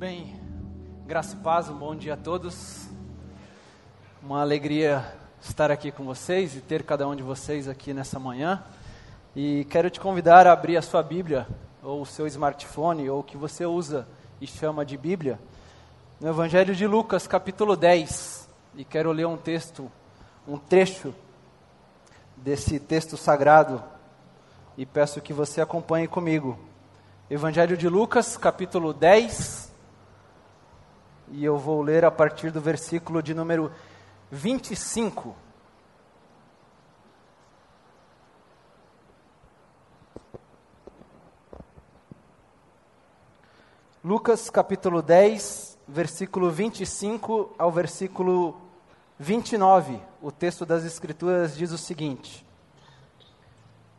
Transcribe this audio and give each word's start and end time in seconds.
bem? 0.00 0.34
Graça 1.06 1.36
e 1.36 1.40
paz, 1.40 1.68
um 1.68 1.76
bom 1.76 1.94
dia 1.94 2.14
a 2.14 2.16
todos. 2.16 2.88
Uma 4.22 4.40
alegria 4.40 5.04
estar 5.42 5.70
aqui 5.70 5.92
com 5.92 6.04
vocês 6.04 6.56
e 6.56 6.62
ter 6.62 6.84
cada 6.84 7.06
um 7.06 7.14
de 7.14 7.22
vocês 7.22 7.68
aqui 7.68 7.92
nessa 7.92 8.18
manhã. 8.18 8.64
E 9.36 9.66
quero 9.66 9.90
te 9.90 10.00
convidar 10.00 10.46
a 10.46 10.52
abrir 10.52 10.78
a 10.78 10.82
sua 10.82 11.02
Bíblia, 11.02 11.46
ou 11.82 12.00
o 12.00 12.06
seu 12.06 12.26
smartphone, 12.26 13.10
ou 13.10 13.20
o 13.20 13.22
que 13.22 13.36
você 13.36 13.66
usa 13.66 14.08
e 14.40 14.46
chama 14.46 14.86
de 14.86 14.96
Bíblia, 14.96 15.38
no 16.18 16.30
Evangelho 16.30 16.74
de 16.74 16.86
Lucas, 16.86 17.26
capítulo 17.26 17.76
10. 17.76 18.48
E 18.76 18.86
quero 18.86 19.12
ler 19.12 19.26
um 19.26 19.36
texto, 19.36 19.92
um 20.48 20.56
trecho 20.56 21.14
desse 22.38 22.80
texto 22.80 23.18
sagrado, 23.18 23.84
e 24.78 24.86
peço 24.86 25.20
que 25.20 25.34
você 25.34 25.60
acompanhe 25.60 26.08
comigo. 26.08 26.58
Evangelho 27.28 27.76
de 27.76 27.86
Lucas, 27.86 28.38
capítulo 28.38 28.94
10, 28.94 29.59
e 31.30 31.44
eu 31.44 31.56
vou 31.56 31.80
ler 31.80 32.04
a 32.04 32.10
partir 32.10 32.50
do 32.50 32.60
versículo 32.60 33.22
de 33.22 33.34
número 33.34 33.70
25. 34.30 35.34
Lucas 44.02 44.50
capítulo 44.50 45.02
10, 45.02 45.78
versículo 45.86 46.50
25 46.50 47.54
ao 47.58 47.70
versículo 47.70 48.60
29. 49.18 50.00
O 50.20 50.32
texto 50.32 50.66
das 50.66 50.84
Escrituras 50.84 51.56
diz 51.56 51.70
o 51.70 51.78
seguinte: 51.78 52.44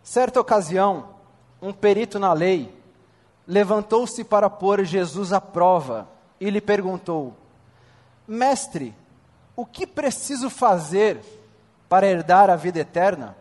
Certa 0.04 0.42
ocasião, 0.42 1.16
um 1.62 1.72
perito 1.72 2.20
na 2.20 2.34
lei 2.34 2.76
levantou-se 3.48 4.24
para 4.24 4.50
pôr 4.50 4.84
Jesus 4.84 5.32
à 5.32 5.40
prova 5.40 6.21
e 6.42 6.50
lhe 6.50 6.60
perguntou: 6.60 7.38
Mestre, 8.28 8.96
o 9.56 9.64
que 9.64 9.86
preciso 9.86 10.50
fazer 10.50 11.22
para 11.88 12.08
herdar 12.08 12.50
a 12.50 12.56
vida 12.56 12.80
eterna? 12.80 13.38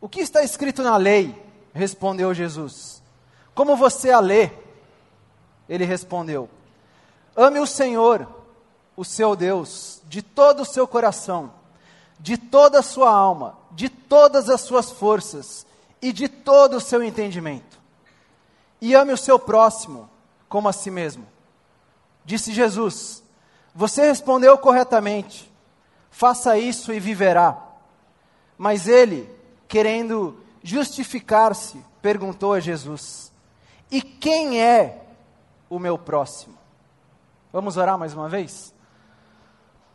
O 0.00 0.08
que 0.08 0.20
está 0.20 0.42
escrito 0.42 0.82
na 0.82 0.96
lei? 0.96 1.40
Respondeu 1.72 2.34
Jesus. 2.34 3.00
Como 3.54 3.76
você 3.76 4.10
a 4.10 4.18
lê? 4.18 4.50
Ele 5.68 5.84
respondeu: 5.84 6.48
Ame 7.36 7.60
o 7.60 7.66
Senhor, 7.66 8.26
o 8.96 9.04
seu 9.04 9.36
Deus, 9.36 10.02
de 10.06 10.22
todo 10.22 10.62
o 10.62 10.66
seu 10.66 10.88
coração, 10.88 11.52
de 12.18 12.36
toda 12.36 12.80
a 12.80 12.82
sua 12.82 13.10
alma, 13.10 13.56
de 13.70 13.88
todas 13.88 14.50
as 14.50 14.62
suas 14.62 14.90
forças 14.90 15.64
e 16.02 16.12
de 16.12 16.28
todo 16.28 16.78
o 16.78 16.80
seu 16.80 17.00
entendimento. 17.00 17.78
E 18.80 18.94
ame 18.94 19.12
o 19.12 19.16
seu 19.16 19.38
próximo 19.38 20.08
como 20.48 20.68
a 20.68 20.72
si 20.72 20.90
mesmo. 20.90 21.26
Disse 22.24 22.52
Jesus: 22.52 23.22
Você 23.74 24.06
respondeu 24.06 24.56
corretamente, 24.58 25.50
faça 26.10 26.58
isso 26.58 26.92
e 26.92 27.00
viverá. 27.00 27.56
Mas 28.56 28.88
ele, 28.88 29.30
querendo 29.66 30.38
justificar-se, 30.62 31.82
perguntou 32.02 32.54
a 32.54 32.60
Jesus: 32.60 33.32
E 33.90 34.02
quem 34.02 34.60
é 34.60 35.04
o 35.70 35.78
meu 35.78 35.96
próximo? 35.96 36.56
Vamos 37.52 37.76
orar 37.76 37.98
mais 37.98 38.12
uma 38.12 38.28
vez? 38.28 38.74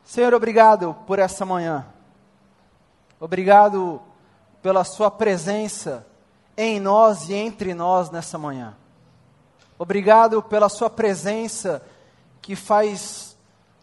Senhor, 0.03 0.33
obrigado 0.33 0.95
por 1.07 1.19
essa 1.19 1.45
manhã. 1.45 1.85
Obrigado 3.19 4.01
pela 4.61 4.83
Sua 4.83 5.09
presença 5.09 6.05
em 6.57 6.79
nós 6.79 7.29
e 7.29 7.33
entre 7.33 7.73
nós 7.73 8.09
nessa 8.09 8.37
manhã. 8.37 8.75
Obrigado 9.77 10.41
pela 10.41 10.69
Sua 10.69 10.89
presença 10.89 11.81
que 12.41 12.55
faz 12.55 13.35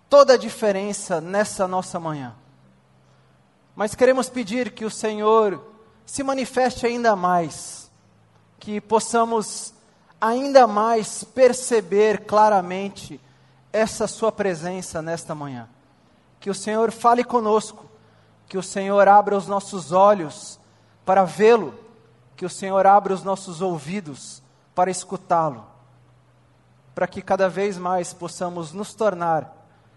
toda 0.09 0.35
a 0.35 0.37
diferença 0.39 1.21
nessa 1.21 1.67
nossa 1.67 1.99
manhã. 1.99 2.35
Mas 3.75 3.95
queremos 3.95 4.29
pedir 4.29 4.73
que 4.73 4.85
o 4.85 4.91
Senhor 4.91 5.63
se 6.05 6.23
manifeste 6.23 6.87
ainda 6.87 7.17
mais, 7.17 7.91
que 8.59 8.81
possamos 8.81 9.73
ainda 10.21 10.67
mais 10.67 11.25
perceber 11.25 12.25
claramente 12.25 13.21
essa 13.73 14.07
Sua 14.07 14.31
presença 14.31 15.01
nesta 15.01 15.35
manhã. 15.35 15.69
Que 16.39 16.51
o 16.51 16.55
Senhor 16.55 16.93
fale 16.93 17.25
conosco, 17.25 17.85
que 18.49 18.59
o 18.59 18.63
Senhor 18.63 19.09
abra 19.09 19.37
os 19.37 19.47
nossos 19.47 19.93
olhos 19.93 20.59
para 21.05 21.25
vê-lo, 21.25 21.75
que 22.37 22.45
o 22.45 22.51
Senhor 22.51 22.87
abra 22.87 23.13
os 23.13 23.23
nossos 23.25 23.61
ouvidos 23.61 24.43
para 24.75 24.91
escutá-lo 24.91 25.70
para 27.01 27.09
que 27.09 27.23
cada 27.23 27.49
vez 27.49 27.79
mais 27.79 28.13
possamos 28.13 28.73
nos 28.73 28.93
tornar 28.93 29.57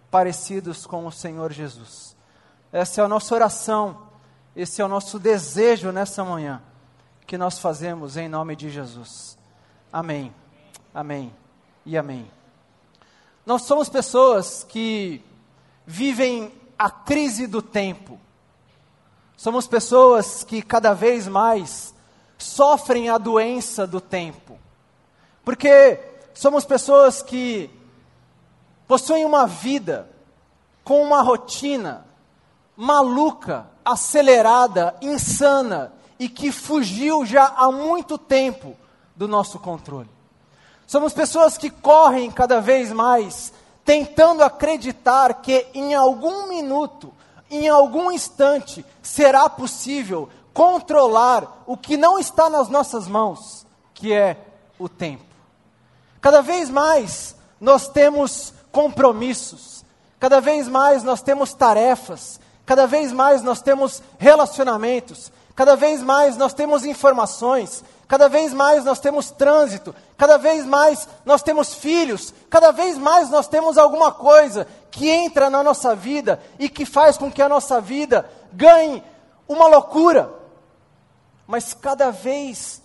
parecidos 0.09 0.85
com 0.85 1.05
o 1.05 1.11
Senhor 1.11 1.51
Jesus. 1.51 2.15
Essa 2.71 3.01
é 3.01 3.03
a 3.03 3.09
nossa 3.09 3.35
oração, 3.35 4.03
esse 4.55 4.81
é 4.81 4.85
o 4.85 4.87
nosso 4.87 5.19
desejo 5.19 5.91
nessa 5.91 6.23
manhã, 6.23 6.61
que 7.27 7.37
nós 7.37 7.59
fazemos 7.59 8.15
em 8.15 8.29
nome 8.29 8.55
de 8.55 8.69
Jesus. 8.69 9.37
Amém, 9.91 10.33
amém 10.95 11.29
e 11.85 11.97
amém. 11.97 12.25
Nós 13.45 13.63
somos 13.63 13.89
pessoas 13.89 14.63
que 14.63 15.21
vivem 15.85 16.53
a 16.79 16.89
crise 16.89 17.47
do 17.47 17.61
tempo. 17.61 18.17
Somos 19.35 19.67
pessoas 19.67 20.45
que 20.45 20.61
cada 20.61 20.93
vez 20.93 21.27
mais 21.27 21.93
sofrem 22.37 23.09
a 23.09 23.17
doença 23.17 23.85
do 23.85 23.99
tempo. 23.99 24.57
Porque 25.43 26.12
somos 26.33 26.65
pessoas 26.65 27.21
que 27.21 27.69
possuem 28.87 29.25
uma 29.25 29.45
vida 29.45 30.09
com 30.83 31.01
uma 31.01 31.21
rotina 31.21 32.05
maluca, 32.75 33.67
acelerada, 33.85 34.95
insana 35.01 35.93
e 36.19 36.27
que 36.27 36.51
fugiu 36.51 37.25
já 37.25 37.45
há 37.45 37.71
muito 37.71 38.17
tempo 38.17 38.75
do 39.15 39.27
nosso 39.27 39.59
controle. 39.59 40.09
Somos 40.87 41.13
pessoas 41.13 41.57
que 41.57 41.69
correm 41.69 42.29
cada 42.31 42.59
vez 42.59 42.91
mais 42.91 43.53
tentando 43.85 44.43
acreditar 44.43 45.41
que 45.41 45.67
em 45.73 45.93
algum 45.93 46.47
minuto, 46.47 47.13
em 47.49 47.67
algum 47.67 48.11
instante, 48.11 48.85
será 49.01 49.49
possível 49.49 50.29
controlar 50.53 51.63
o 51.65 51.75
que 51.75 51.97
não 51.97 52.17
está 52.17 52.49
nas 52.49 52.69
nossas 52.69 53.07
mãos, 53.07 53.65
que 53.93 54.13
é 54.13 54.37
o 54.79 54.87
tempo. 54.87 55.32
Cada 56.23 56.41
vez 56.41 56.69
mais 56.69 57.35
nós 57.59 57.89
temos 57.89 58.53
compromissos, 58.71 59.83
cada 60.17 60.39
vez 60.39 60.69
mais 60.69 61.03
nós 61.03 61.21
temos 61.21 61.53
tarefas, 61.53 62.39
cada 62.65 62.87
vez 62.87 63.11
mais 63.11 63.43
nós 63.43 63.61
temos 63.61 64.01
relacionamentos, 64.17 65.33
cada 65.53 65.75
vez 65.75 66.01
mais 66.01 66.37
nós 66.37 66.53
temos 66.53 66.85
informações, 66.85 67.83
cada 68.07 68.29
vez 68.29 68.53
mais 68.53 68.85
nós 68.85 69.01
temos 69.01 69.31
trânsito, 69.31 69.93
cada 70.17 70.37
vez 70.37 70.65
mais 70.65 71.09
nós 71.25 71.43
temos 71.43 71.73
filhos, 71.73 72.33
cada 72.49 72.71
vez 72.71 72.97
mais 72.97 73.29
nós 73.29 73.45
temos 73.45 73.77
alguma 73.77 74.09
coisa 74.09 74.65
que 74.91 75.09
entra 75.09 75.49
na 75.49 75.61
nossa 75.61 75.93
vida 75.93 76.41
e 76.57 76.69
que 76.69 76.85
faz 76.85 77.17
com 77.17 77.29
que 77.29 77.41
a 77.41 77.49
nossa 77.49 77.81
vida 77.81 78.31
ganhe 78.53 79.03
uma 79.45 79.67
loucura. 79.67 80.33
Mas 81.45 81.73
cada 81.73 82.11
vez 82.11 82.81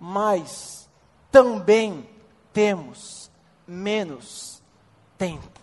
mais 0.00 0.88
também 1.30 2.10
temos 2.52 3.30
menos 3.66 4.62
tempo. 5.16 5.60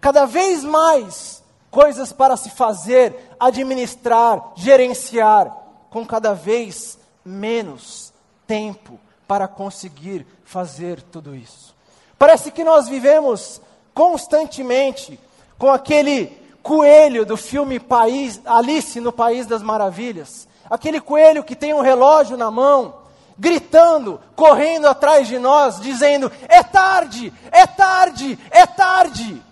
Cada 0.00 0.26
vez 0.26 0.62
mais 0.62 1.42
coisas 1.70 2.12
para 2.12 2.36
se 2.36 2.50
fazer, 2.50 3.34
administrar, 3.38 4.52
gerenciar, 4.54 5.54
com 5.90 6.04
cada 6.04 6.34
vez 6.34 6.98
menos 7.24 8.12
tempo 8.46 8.98
para 9.26 9.48
conseguir 9.48 10.26
fazer 10.44 11.00
tudo 11.02 11.34
isso. 11.34 11.74
Parece 12.18 12.50
que 12.50 12.64
nós 12.64 12.88
vivemos 12.88 13.60
constantemente 13.92 15.18
com 15.58 15.70
aquele 15.70 16.26
coelho 16.62 17.24
do 17.24 17.36
filme 17.36 17.78
País, 17.78 18.40
Alice 18.44 18.98
no 19.00 19.12
País 19.12 19.46
das 19.46 19.62
Maravilhas, 19.62 20.48
aquele 20.68 21.00
coelho 21.00 21.44
que 21.44 21.54
tem 21.54 21.74
um 21.74 21.80
relógio 21.80 22.36
na 22.36 22.50
mão 22.50 23.03
gritando, 23.38 24.20
correndo 24.36 24.86
atrás 24.86 25.28
de 25.28 25.38
nós, 25.38 25.80
dizendo: 25.80 26.30
é 26.48 26.62
tarde, 26.62 27.32
é 27.50 27.66
tarde, 27.66 28.38
é 28.50 28.66
tarde. 28.66 29.42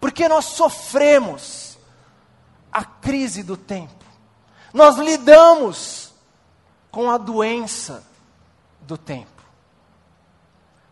Porque 0.00 0.28
nós 0.28 0.46
sofremos 0.46 1.78
a 2.72 2.84
crise 2.84 3.42
do 3.42 3.56
tempo, 3.56 4.04
nós 4.72 4.96
lidamos 4.96 6.12
com 6.90 7.10
a 7.10 7.18
doença 7.18 8.02
do 8.80 8.98
tempo. 8.98 9.30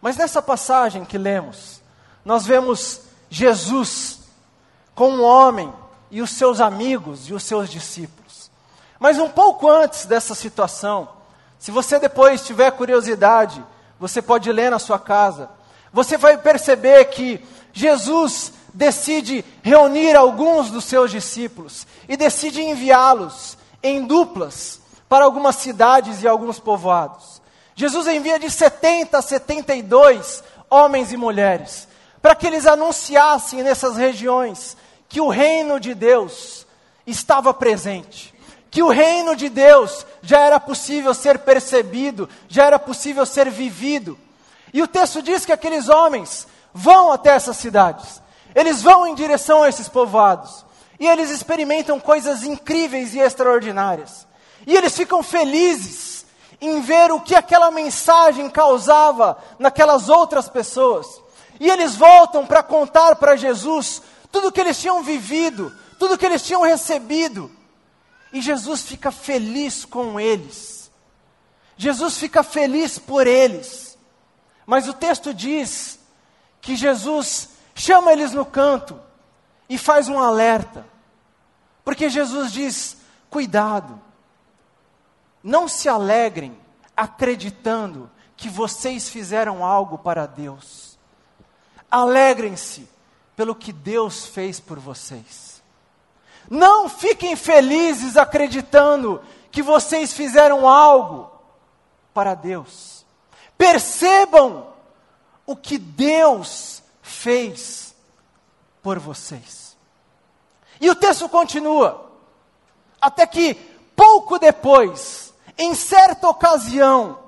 Mas 0.01 0.17
nessa 0.17 0.41
passagem 0.41 1.05
que 1.05 1.19
lemos, 1.19 1.83
nós 2.25 2.47
vemos 2.47 3.03
Jesus 3.29 4.21
com 4.95 5.11
um 5.11 5.23
homem 5.23 5.73
e 6.11 6.23
os 6.23 6.31
seus 6.31 6.61
amigos 6.61 7.29
e 7.29 7.35
os 7.35 7.43
seus 7.43 7.69
discípulos. 7.69 8.51
Mas 8.99 9.19
um 9.19 9.29
pouco 9.29 9.69
antes 9.69 10.07
dessa 10.07 10.35
situação, 10.35 11.09
se 11.61 11.71
você 11.71 11.99
depois 11.99 12.45
tiver 12.45 12.73
curiosidade, 12.73 13.63
Você 14.01 14.23
pode 14.23 14.51
ler 14.51 14.71
na 14.71 14.79
sua 14.79 14.99
casa. 14.99 15.51
Você 15.93 16.17
vai 16.17 16.39
perceber 16.39 17.05
que 17.11 17.39
Jesus 17.71 18.51
decide 18.73 19.45
reunir 19.63 20.17
alguns 20.17 20.71
dos 20.71 20.87
seus 20.87 21.11
discípulos 21.11 21.87
e 22.09 22.17
decide 22.17 22.63
enviá-los 22.63 23.59
em 23.83 24.07
duplas 24.07 24.81
para 25.07 25.27
algumas 25.27 25.57
cidades 25.57 26.23
e 26.23 26.29
alguns 26.29 26.59
povoados. 26.59 27.43
Jesus 27.75 28.07
envia 28.07 28.39
de 28.39 28.51
70 28.51 29.19
a 29.19 29.23
72 29.23 30.43
homens 30.71 31.13
e 31.13 31.19
mulheres 31.19 31.87
para 32.23 32.35
que 32.35 32.47
eles 32.47 32.67
anunciassem 32.67 33.63
nessas 33.63 33.99
regiões 33.99 34.79
que 35.11 35.21
o 35.21 35.29
reino 35.29 35.79
de 35.79 35.95
Deus 35.95 36.67
estava 37.07 37.53
presente, 37.53 38.35
que 38.71 38.83
o 38.83 38.89
reino 38.89 39.37
de 39.37 39.51
Deus 39.51 40.07
já 40.23 40.41
era 40.41 40.61
possível 40.61 41.15
ser 41.15 41.39
percebido, 41.39 42.29
já 42.49 42.67
era 42.67 42.79
possível 42.79 43.25
ser 43.25 43.51
vivido. 43.51 44.19
E 44.73 44.83
o 44.83 44.89
texto 44.89 45.23
diz 45.23 45.45
que 45.45 45.53
aqueles 45.53 45.89
homens 45.89 46.47
vão 46.73 47.13
até 47.13 47.31
essas 47.31 47.57
cidades, 47.57 48.23
eles 48.55 48.83
vão 48.83 49.07
em 49.07 49.15
direção 49.15 49.63
a 49.63 49.69
esses 49.69 49.89
povoados, 49.89 50.65
e 50.99 51.07
eles 51.07 51.31
experimentam 51.31 51.99
coisas 51.99 52.43
incríveis 52.43 53.15
e 53.15 53.19
extraordinárias. 53.19 54.27
E 54.67 54.77
eles 54.77 54.95
ficam 54.95 55.23
felizes 55.23 56.27
em 56.61 56.81
ver 56.81 57.11
o 57.11 57.21
que 57.21 57.35
aquela 57.35 57.71
mensagem 57.71 58.51
causava 58.51 59.39
naquelas 59.59 60.09
outras 60.09 60.49
pessoas. 60.49 61.07
E 61.59 61.69
eles 61.71 61.97
voltam 61.97 62.45
para 62.45 62.63
contar 62.63 63.17
para 63.17 63.37
Jesus 63.37 64.03
tudo 64.31 64.49
o 64.49 64.53
que 64.53 64.61
eles 64.61 64.79
tinham 64.79 65.03
vivido, 65.03 65.73
tudo 65.99 66.15
o 66.15 66.19
que 66.19 66.27
eles 66.27 66.43
tinham 66.43 66.63
recebido. 66.63 67.51
E 68.33 68.41
Jesus 68.41 68.83
fica 68.83 69.11
feliz 69.11 69.85
com 69.85 70.19
eles. 70.21 70.91
Jesus 71.77 72.19
fica 72.19 72.43
feliz 72.43 72.99
por 72.99 73.27
eles. 73.27 73.99
Mas 74.67 74.87
o 74.87 74.93
texto 74.93 75.35
diz 75.35 75.99
que 76.61 76.77
Jesus 76.77 77.51
chama 77.75 78.13
eles 78.13 78.33
no 78.33 78.45
canto 78.45 79.01
e 79.69 79.79
faz 79.79 80.09
um 80.09 80.19
alerta. 80.19 80.87
Porque 81.85 82.09
Jesus 82.09 82.53
diz: 82.53 82.99
cuidado, 83.29 84.01
não 85.43 85.67
se 85.67 85.89
alegrem 85.89 86.57
acreditando 86.97 88.11
que 88.37 88.49
vocês 88.49 89.09
fizeram 89.09 89.65
algo 89.65 89.99
para 89.99 90.27
Deus. 90.27 90.99
Alegrem-se 91.91 92.89
pelo 93.35 93.55
que 93.55 93.73
Deus 93.73 94.27
fez 94.27 94.61
por 94.61 94.79
vocês. 94.79 95.50
Não 96.51 96.89
fiquem 96.89 97.37
felizes 97.37 98.17
acreditando 98.17 99.23
que 99.53 99.63
vocês 99.63 100.13
fizeram 100.13 100.67
algo 100.67 101.31
para 102.13 102.35
Deus. 102.35 103.07
Percebam 103.57 104.67
o 105.47 105.55
que 105.55 105.79
Deus 105.79 106.83
fez 107.01 107.95
por 108.83 108.99
vocês. 108.99 109.77
E 110.81 110.91
o 110.91 110.95
texto 110.95 111.29
continua, 111.29 112.11
até 113.01 113.27
que 113.27 113.55
pouco 113.95 114.39
depois, 114.39 115.33
em 115.57 115.75
certa 115.75 116.29
ocasião, 116.29 117.19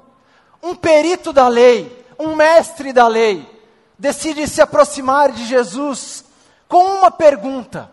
um 0.60 0.74
perito 0.74 1.32
da 1.32 1.46
lei, 1.46 2.04
um 2.18 2.34
mestre 2.34 2.92
da 2.92 3.06
lei, 3.06 3.48
decide 3.96 4.48
se 4.48 4.60
aproximar 4.60 5.30
de 5.30 5.44
Jesus 5.44 6.24
com 6.66 6.82
uma 6.82 7.10
pergunta. 7.10 7.91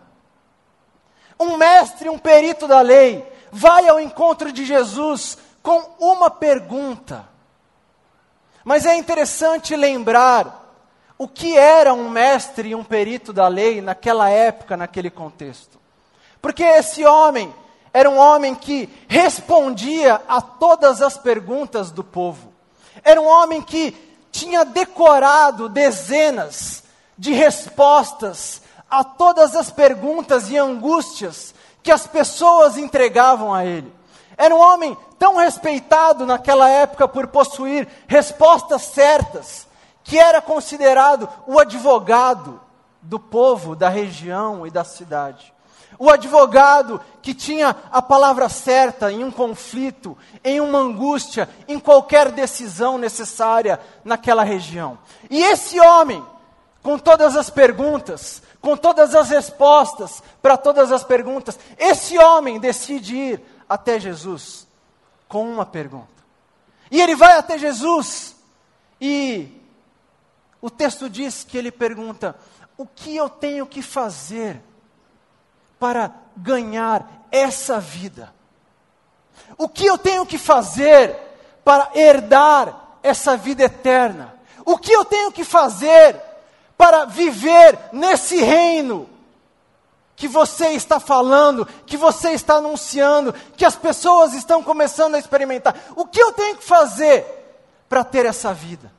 Um 1.40 1.58
mestre, 1.58 2.10
um 2.10 2.18
perito 2.18 2.68
da 2.68 2.82
lei, 2.82 3.26
vai 3.52 3.88
ao 3.88 4.00
encontro 4.00 4.52
de 4.52 4.66
Jesus 4.66 5.38
com 5.62 5.82
uma 6.00 6.30
pergunta. 6.30 7.28
Mas 8.64 8.86
é 8.86 8.96
interessante 8.96 9.76
lembrar 9.76 10.60
o 11.18 11.28
que 11.28 11.58
era 11.58 11.94
um 11.94 12.10
mestre 12.10 12.70
e 12.70 12.76
um 12.76 12.84
perito 12.84 13.34
da 13.34 13.48
lei 13.48 13.82
naquela 13.82 14.30
época, 14.30 14.78
naquele 14.78 15.10
contexto. 15.10 15.80
Porque 16.42 16.64
esse 16.64 17.06
homem 17.06 17.54
era 17.94 18.10
um 18.10 18.18
homem 18.18 18.56
que 18.56 18.90
respondia 19.08 20.22
a 20.28 20.42
todas 20.42 21.02
as 21.02 21.18
perguntas 21.18 21.92
do 21.92 22.04
povo. 22.04 22.54
Era 23.04 23.20
um 23.20 23.28
homem 23.28 23.62
que 23.62 23.96
tinha 24.32 24.64
decorado 24.64 25.68
dezenas 25.68 26.84
de 27.18 27.34
respostas 27.34 28.62
a 28.90 29.04
todas 29.04 29.56
as 29.56 29.70
perguntas 29.70 30.50
e 30.50 30.58
angústias 30.58 31.54
que 31.84 31.92
as 31.92 32.08
pessoas 32.08 32.78
entregavam 32.78 33.54
a 33.54 33.66
ele. 33.66 33.94
Era 34.38 34.56
um 34.56 34.60
homem 34.60 34.98
tão 35.18 35.36
respeitado 35.36 36.26
naquela 36.26 36.70
época 36.70 37.08
por 37.08 37.28
possuir 37.28 37.88
respostas 38.08 38.84
certas 38.84 39.68
que 40.04 40.18
era 40.18 40.42
considerado 40.42 41.30
o 41.46 41.60
advogado 41.60 42.60
do 43.02 43.20
povo, 43.20 43.76
da 43.76 43.90
região 43.90 44.66
e 44.66 44.72
da 44.72 44.84
cidade. 44.84 45.54
O 45.98 46.10
advogado 46.10 47.02
que 47.22 47.34
tinha 47.34 47.76
a 47.92 48.02
palavra 48.02 48.48
certa 48.48 49.12
em 49.12 49.24
um 49.24 49.30
conflito, 49.30 50.18
em 50.44 50.62
uma 50.62 50.80
angústia, 50.80 51.50
em 51.68 51.80
qualquer 51.80 52.32
decisão 52.32 52.98
necessária 52.98 53.80
naquela 54.04 54.44
região. 54.44 54.98
E 55.30 55.44
esse 55.44 55.80
homem, 55.80 56.26
com 56.82 56.98
todas 56.98 57.36
as 57.36 57.50
perguntas, 57.50 58.42
com 58.62 58.76
todas 58.76 59.16
as 59.16 59.30
respostas 59.30 60.22
para 60.42 60.58
todas 60.58 60.92
as 60.92 61.04
perguntas, 61.04 61.58
esse 61.78 62.18
homem 62.18 62.60
decide 62.60 63.16
ir 63.16 63.42
até 63.68 64.00
Jesus 64.00 64.68
com 65.28 65.50
uma 65.50 65.66
pergunta. 65.66 66.08
E 66.92 67.02
ele 67.02 67.16
vai 67.16 67.38
até 67.38 67.58
Jesus 67.58 68.36
e 69.00 69.48
o 70.62 70.70
texto 70.70 71.10
diz 71.10 71.44
que 71.44 71.58
ele 71.58 71.72
pergunta: 71.72 72.36
o 72.78 72.86
que 72.86 73.16
eu 73.16 73.30
tenho 73.30 73.66
que 73.66 73.82
fazer 73.82 74.62
para 75.80 76.12
ganhar 76.36 77.28
essa 77.32 77.80
vida? 77.80 78.34
O 79.58 79.70
que 79.70 79.86
eu 79.86 79.98
tenho 79.98 80.26
que 80.26 80.38
fazer 80.38 81.16
para 81.64 81.92
herdar 81.94 82.98
essa 83.02 83.38
vida 83.38 83.64
eterna? 83.64 84.36
O 84.66 84.78
que 84.78 84.92
eu 84.92 85.06
tenho 85.06 85.32
que 85.32 85.44
fazer 85.44 86.16
para 86.80 87.04
viver 87.04 87.78
nesse 87.92 88.38
reino 88.38 89.10
que 90.16 90.30
você 90.30 90.70
está 90.70 90.98
falando, 90.98 91.68
que 91.86 91.98
você 91.98 92.30
está 92.30 92.54
anunciando, 92.54 93.34
que 93.58 93.66
as 93.66 93.76
pessoas 93.76 94.34
estão 94.34 94.64
começando 94.64 95.16
a 95.16 95.20
experimentar? 95.20 95.76
O 95.98 96.06
que 96.06 96.22
eu 96.22 96.32
tenho 96.32 96.56
que 96.56 96.64
fazer 96.64 97.26
para 97.90 98.02
ter 98.02 98.26
essa 98.26 98.54
vida? 98.54 98.90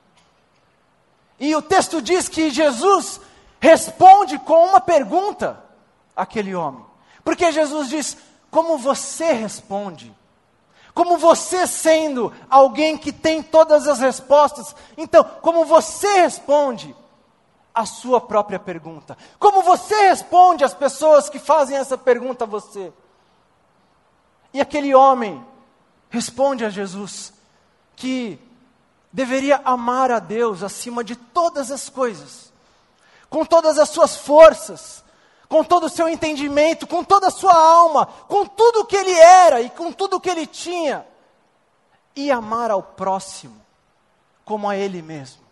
E 1.38 1.56
o 1.56 1.62
texto 1.62 2.02
diz 2.02 2.28
que 2.28 2.50
Jesus 2.50 3.18
responde 3.58 4.38
com 4.40 4.62
uma 4.66 4.80
pergunta 4.82 5.58
àquele 6.14 6.54
homem. 6.54 6.84
Porque 7.24 7.50
Jesus 7.50 7.88
diz: 7.88 8.14
Como 8.50 8.76
você 8.76 9.32
responde? 9.32 10.14
Como 10.92 11.16
você 11.16 11.66
sendo 11.66 12.30
alguém 12.50 12.98
que 12.98 13.10
tem 13.10 13.42
todas 13.42 13.88
as 13.88 14.00
respostas, 14.00 14.76
então, 14.98 15.24
como 15.40 15.64
você 15.64 16.20
responde 16.20 16.94
a 17.80 17.86
sua 17.86 18.20
própria 18.20 18.58
pergunta? 18.58 19.16
Como 19.38 19.62
você 19.62 19.94
responde 20.08 20.64
às 20.64 20.74
pessoas 20.74 21.28
que 21.28 21.38
fazem 21.38 21.76
essa 21.76 21.96
pergunta 21.96 22.44
a 22.44 22.46
você? 22.46 22.92
E 24.52 24.60
aquele 24.60 24.94
homem 24.94 25.44
responde 26.08 26.64
a 26.64 26.70
Jesus 26.70 27.32
que 27.96 28.38
deveria 29.12 29.60
amar 29.64 30.10
a 30.10 30.18
Deus 30.18 30.62
acima 30.62 31.02
de 31.02 31.16
todas 31.16 31.70
as 31.70 31.88
coisas, 31.88 32.52
com 33.28 33.44
todas 33.44 33.78
as 33.78 33.88
suas 33.88 34.16
forças, 34.16 35.04
com 35.48 35.64
todo 35.64 35.86
o 35.86 35.90
seu 35.90 36.08
entendimento, 36.08 36.86
com 36.86 37.02
toda 37.02 37.28
a 37.28 37.30
sua 37.30 37.54
alma, 37.54 38.06
com 38.06 38.46
tudo 38.46 38.80
o 38.80 38.84
que 38.84 38.96
ele 38.96 39.12
era 39.12 39.60
e 39.60 39.70
com 39.70 39.92
tudo 39.92 40.16
o 40.16 40.20
que 40.20 40.30
ele 40.30 40.46
tinha, 40.46 41.04
e 42.14 42.30
amar 42.30 42.70
ao 42.70 42.82
próximo 42.82 43.60
como 44.44 44.68
a 44.68 44.76
ele 44.76 45.00
mesmo. 45.00 45.49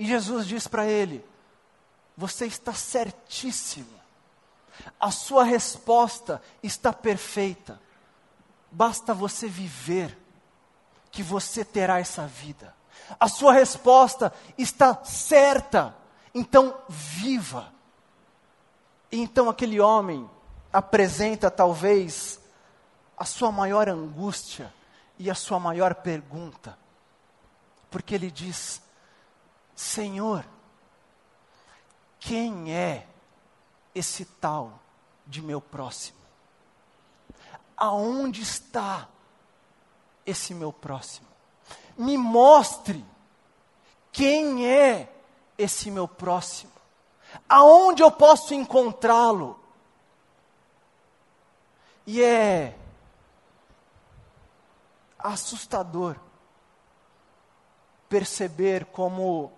E 0.00 0.06
Jesus 0.06 0.46
diz 0.46 0.66
para 0.66 0.86
ele: 0.86 1.22
Você 2.16 2.46
está 2.46 2.72
certíssimo, 2.72 4.00
a 4.98 5.10
sua 5.10 5.44
resposta 5.44 6.40
está 6.62 6.90
perfeita, 6.90 7.78
basta 8.72 9.12
você 9.12 9.46
viver 9.46 10.16
que 11.12 11.22
você 11.22 11.66
terá 11.66 12.00
essa 12.00 12.26
vida. 12.26 12.74
A 13.18 13.28
sua 13.28 13.52
resposta 13.52 14.32
está 14.56 15.04
certa, 15.04 15.94
então 16.34 16.74
viva. 16.88 17.70
E 19.12 19.20
então 19.20 19.50
aquele 19.50 19.80
homem 19.80 20.30
apresenta 20.72 21.50
talvez 21.50 22.40
a 23.18 23.26
sua 23.26 23.52
maior 23.52 23.86
angústia 23.86 24.72
e 25.18 25.30
a 25.30 25.34
sua 25.34 25.60
maior 25.60 25.96
pergunta, 25.96 26.78
porque 27.90 28.14
ele 28.14 28.30
diz: 28.30 28.80
Senhor, 29.80 30.44
quem 32.18 32.74
é 32.74 33.06
esse 33.94 34.24
tal 34.24 34.78
de 35.26 35.40
meu 35.40 35.60
próximo? 35.60 36.18
Aonde 37.76 38.42
está 38.42 39.08
esse 40.26 40.52
meu 40.54 40.72
próximo? 40.72 41.30
me 42.00 42.16
mostre 42.16 43.04
quem 44.10 44.66
é 44.66 45.12
esse 45.58 45.90
meu 45.90 46.08
próximo, 46.08 46.72
aonde 47.46 48.02
eu 48.02 48.10
posso 48.10 48.54
encontrá-lo. 48.54 49.60
E 52.06 52.22
é 52.22 52.76
assustador 55.18 56.16
perceber 58.08 58.86
como 58.86 59.52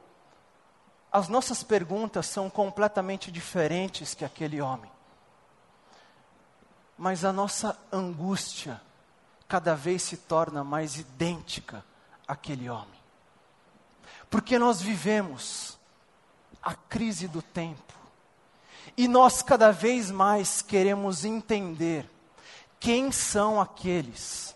as 1.12 1.28
nossas 1.28 1.62
perguntas 1.62 2.26
são 2.26 2.48
completamente 2.48 3.30
diferentes 3.30 4.14
que 4.14 4.24
aquele 4.24 4.62
homem. 4.62 4.90
Mas 6.96 7.24
a 7.24 7.32
nossa 7.32 7.78
angústia 7.92 8.80
cada 9.46 9.74
vez 9.74 10.02
se 10.02 10.16
torna 10.16 10.64
mais 10.64 10.96
idêntica 10.96 11.84
àquele 12.26 12.70
homem. 12.70 12.98
Porque 14.30 14.58
nós 14.58 14.80
vivemos 14.80 15.78
a 16.62 16.74
crise 16.74 17.28
do 17.28 17.42
tempo. 17.42 17.92
E 18.96 19.06
nós 19.06 19.42
cada 19.42 19.70
vez 19.70 20.10
mais 20.10 20.62
queremos 20.62 21.26
entender 21.26 22.08
quem 22.80 23.12
são 23.12 23.60
aqueles 23.60 24.54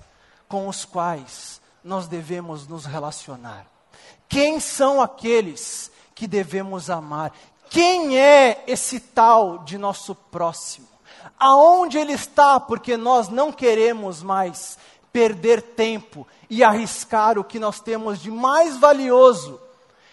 com 0.49 0.69
os 0.69 0.87
quais 0.87 1.61
nós 1.85 2.09
devemos 2.09 2.67
nos 2.67 2.87
relacionar. 2.87 3.67
Quem 4.29 4.59
são 4.59 5.01
aqueles 5.03 5.91
que 6.17 6.27
devemos 6.27 6.89
amar? 6.89 7.31
Quem 7.69 8.19
é 8.19 8.65
esse 8.67 8.99
tal 8.99 9.59
de 9.59 9.77
nosso 9.77 10.15
próximo? 10.15 10.89
Aonde 11.39 11.99
ele 11.99 12.15
está? 12.15 12.59
Porque 12.59 12.97
nós 12.97 13.29
não 13.29 13.53
queremos 13.53 14.23
mais 14.23 14.79
perder 15.13 15.61
tempo 15.61 16.27
e 16.49 16.65
arriscar 16.65 17.39
o 17.39 17.45
que 17.45 17.59
nós 17.59 17.81
temos 17.81 18.21
de 18.21 18.31
mais 18.31 18.79
valioso, 18.79 19.61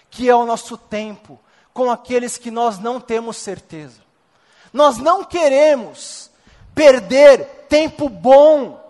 que 0.10 0.30
é 0.30 0.36
o 0.36 0.46
nosso 0.46 0.78
tempo, 0.78 1.40
com 1.74 1.90
aqueles 1.90 2.38
que 2.38 2.52
nós 2.52 2.78
não 2.80 3.00
temos 3.00 3.38
certeza. 3.38 4.02
Nós 4.74 4.98
não 4.98 5.24
queremos 5.24 6.30
perder 6.76 7.46
tempo 7.70 8.10
bom 8.10 8.84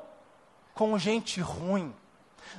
com 0.74 0.98
gente 0.98 1.39
ruim. 1.39 1.93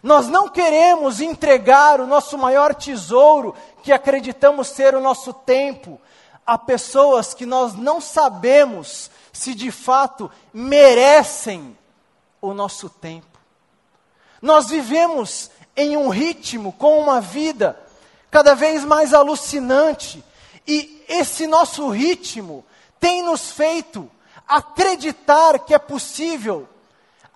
Nós 0.04 0.28
não 0.28 0.50
queremos 0.50 1.22
entregar 1.22 1.98
o 1.98 2.06
nosso 2.06 2.36
maior 2.36 2.74
tesouro, 2.74 3.56
que 3.82 3.90
acreditamos 3.90 4.68
ser 4.68 4.94
o 4.94 5.00
nosso 5.00 5.32
tempo, 5.32 5.98
a 6.46 6.58
pessoas 6.58 7.32
que 7.32 7.46
nós 7.46 7.72
não 7.72 8.02
sabemos 8.02 9.10
se 9.32 9.54
de 9.54 9.70
fato 9.70 10.30
merecem 10.52 11.74
o 12.38 12.52
nosso 12.52 12.90
tempo. 12.90 13.38
Nós 14.42 14.68
vivemos 14.68 15.50
em 15.74 15.96
um 15.96 16.10
ritmo, 16.10 16.70
com 16.74 16.98
uma 16.98 17.18
vida 17.18 17.74
cada 18.30 18.54
vez 18.54 18.84
mais 18.84 19.14
alucinante, 19.14 20.22
e 20.66 21.02
esse 21.08 21.46
nosso 21.46 21.88
ritmo 21.88 22.62
tem 23.00 23.22
nos 23.22 23.50
feito 23.52 24.10
acreditar 24.46 25.60
que 25.60 25.72
é 25.72 25.78
possível 25.78 26.68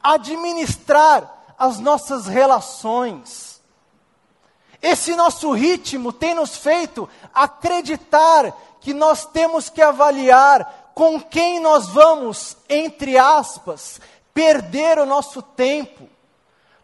administrar 0.03 1.38
as 1.59 1.79
nossas 1.81 2.27
relações. 2.27 3.61
Esse 4.81 5.17
nosso 5.17 5.51
ritmo 5.53 6.13
tem 6.13 6.35
nos 6.35 6.57
feito 6.57 7.09
acreditar 7.35 8.53
que 8.81 8.95
nós 8.95 9.27
temos 9.27 9.69
que 9.69 9.83
avaliar 9.83 10.93
com 10.95 11.21
quem 11.21 11.61
nós 11.61 11.89
vamos, 11.89 12.57
entre 12.69 13.19
aspas, 13.19 14.01
perder 14.33 14.99
o 14.99 15.07
nosso 15.07 15.43
tempo, 15.43 16.09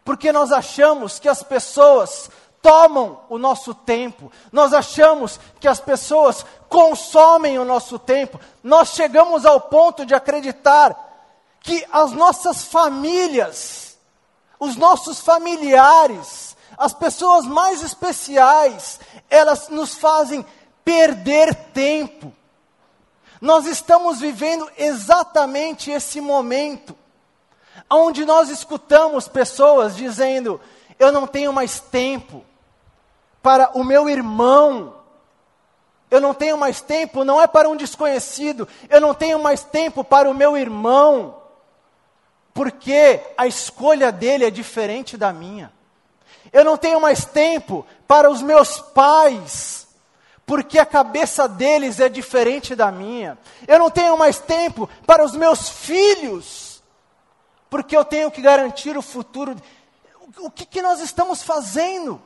porque 0.03 0.31
nós 0.31 0.51
achamos 0.51 1.19
que 1.19 1.29
as 1.29 1.41
pessoas 1.41 2.29
tomam 2.61 3.21
o 3.29 3.37
nosso 3.37 3.73
tempo, 3.73 4.31
nós 4.51 4.73
achamos 4.73 5.39
que 5.59 5.67
as 5.67 5.79
pessoas 5.79 6.45
consomem 6.67 7.59
o 7.59 7.65
nosso 7.65 7.97
tempo, 7.99 8.39
nós 8.63 8.89
chegamos 8.89 9.45
ao 9.45 9.61
ponto 9.61 10.05
de 10.05 10.15
acreditar 10.15 10.97
que 11.61 11.85
as 11.91 12.11
nossas 12.11 12.65
famílias 12.65 13.84
os 14.59 14.75
nossos 14.75 15.19
familiares, 15.19 16.55
as 16.77 16.93
pessoas 16.93 17.45
mais 17.45 17.81
especiais, 17.83 18.99
elas 19.29 19.69
nos 19.69 19.95
fazem 19.95 20.45
perder 20.83 21.53
tempo. 21.73 22.33
Nós 23.41 23.65
estamos 23.65 24.19
vivendo 24.19 24.69
exatamente 24.77 25.91
esse 25.91 26.21
momento, 26.21 26.95
onde 27.89 28.25
nós 28.25 28.49
escutamos 28.49 29.27
pessoas 29.27 29.95
dizendo: 29.95 30.59
Eu 30.97 31.11
não 31.11 31.27
tenho 31.27 31.51
mais 31.51 31.79
tempo 31.79 32.43
para 33.41 33.69
o 33.77 33.83
meu 33.83 34.09
irmão, 34.09 34.95
eu 36.09 36.19
não 36.19 36.33
tenho 36.33 36.57
mais 36.57 36.81
tempo, 36.81 37.23
não 37.23 37.41
é 37.41 37.47
para 37.47 37.69
um 37.69 37.75
desconhecido, 37.75 38.67
eu 38.89 39.01
não 39.01 39.13
tenho 39.13 39.37
mais 39.37 39.63
tempo 39.63 40.03
para 40.03 40.29
o 40.29 40.33
meu 40.33 40.57
irmão 40.57 41.44
porque 42.55 43.21
a 43.37 43.45
escolha 43.45 44.13
dele 44.13 44.45
é 44.45 44.49
diferente 44.49 45.17
da 45.17 45.33
minha. 45.33 45.73
Eu 46.53 46.63
não 46.63 46.77
tenho 46.77 47.01
mais 47.01 47.25
tempo 47.25 47.85
para 48.07 48.31
os 48.31 48.41
meus 48.41 48.79
pais, 48.79 49.89
porque 50.45 50.79
a 50.79 50.85
cabeça 50.85 51.49
deles 51.49 51.99
é 51.99 52.07
diferente 52.07 52.73
da 52.73 52.89
minha. 52.93 53.37
Eu 53.67 53.77
não 53.77 53.91
tenho 53.91 54.17
mais 54.17 54.39
tempo 54.39 54.89
para 55.05 55.21
os 55.21 55.35
meus 55.35 55.67
filhos, 55.67 56.81
porque 57.69 57.95
eu 57.95 58.05
tenho 58.05 58.31
que 58.31 58.41
garantir 58.41 58.97
o 58.97 59.01
futuro. 59.01 59.53
O 60.37 60.49
que, 60.49 60.65
que 60.65 60.81
nós 60.81 61.01
estamos 61.01 61.43
fazendo? 61.43 62.21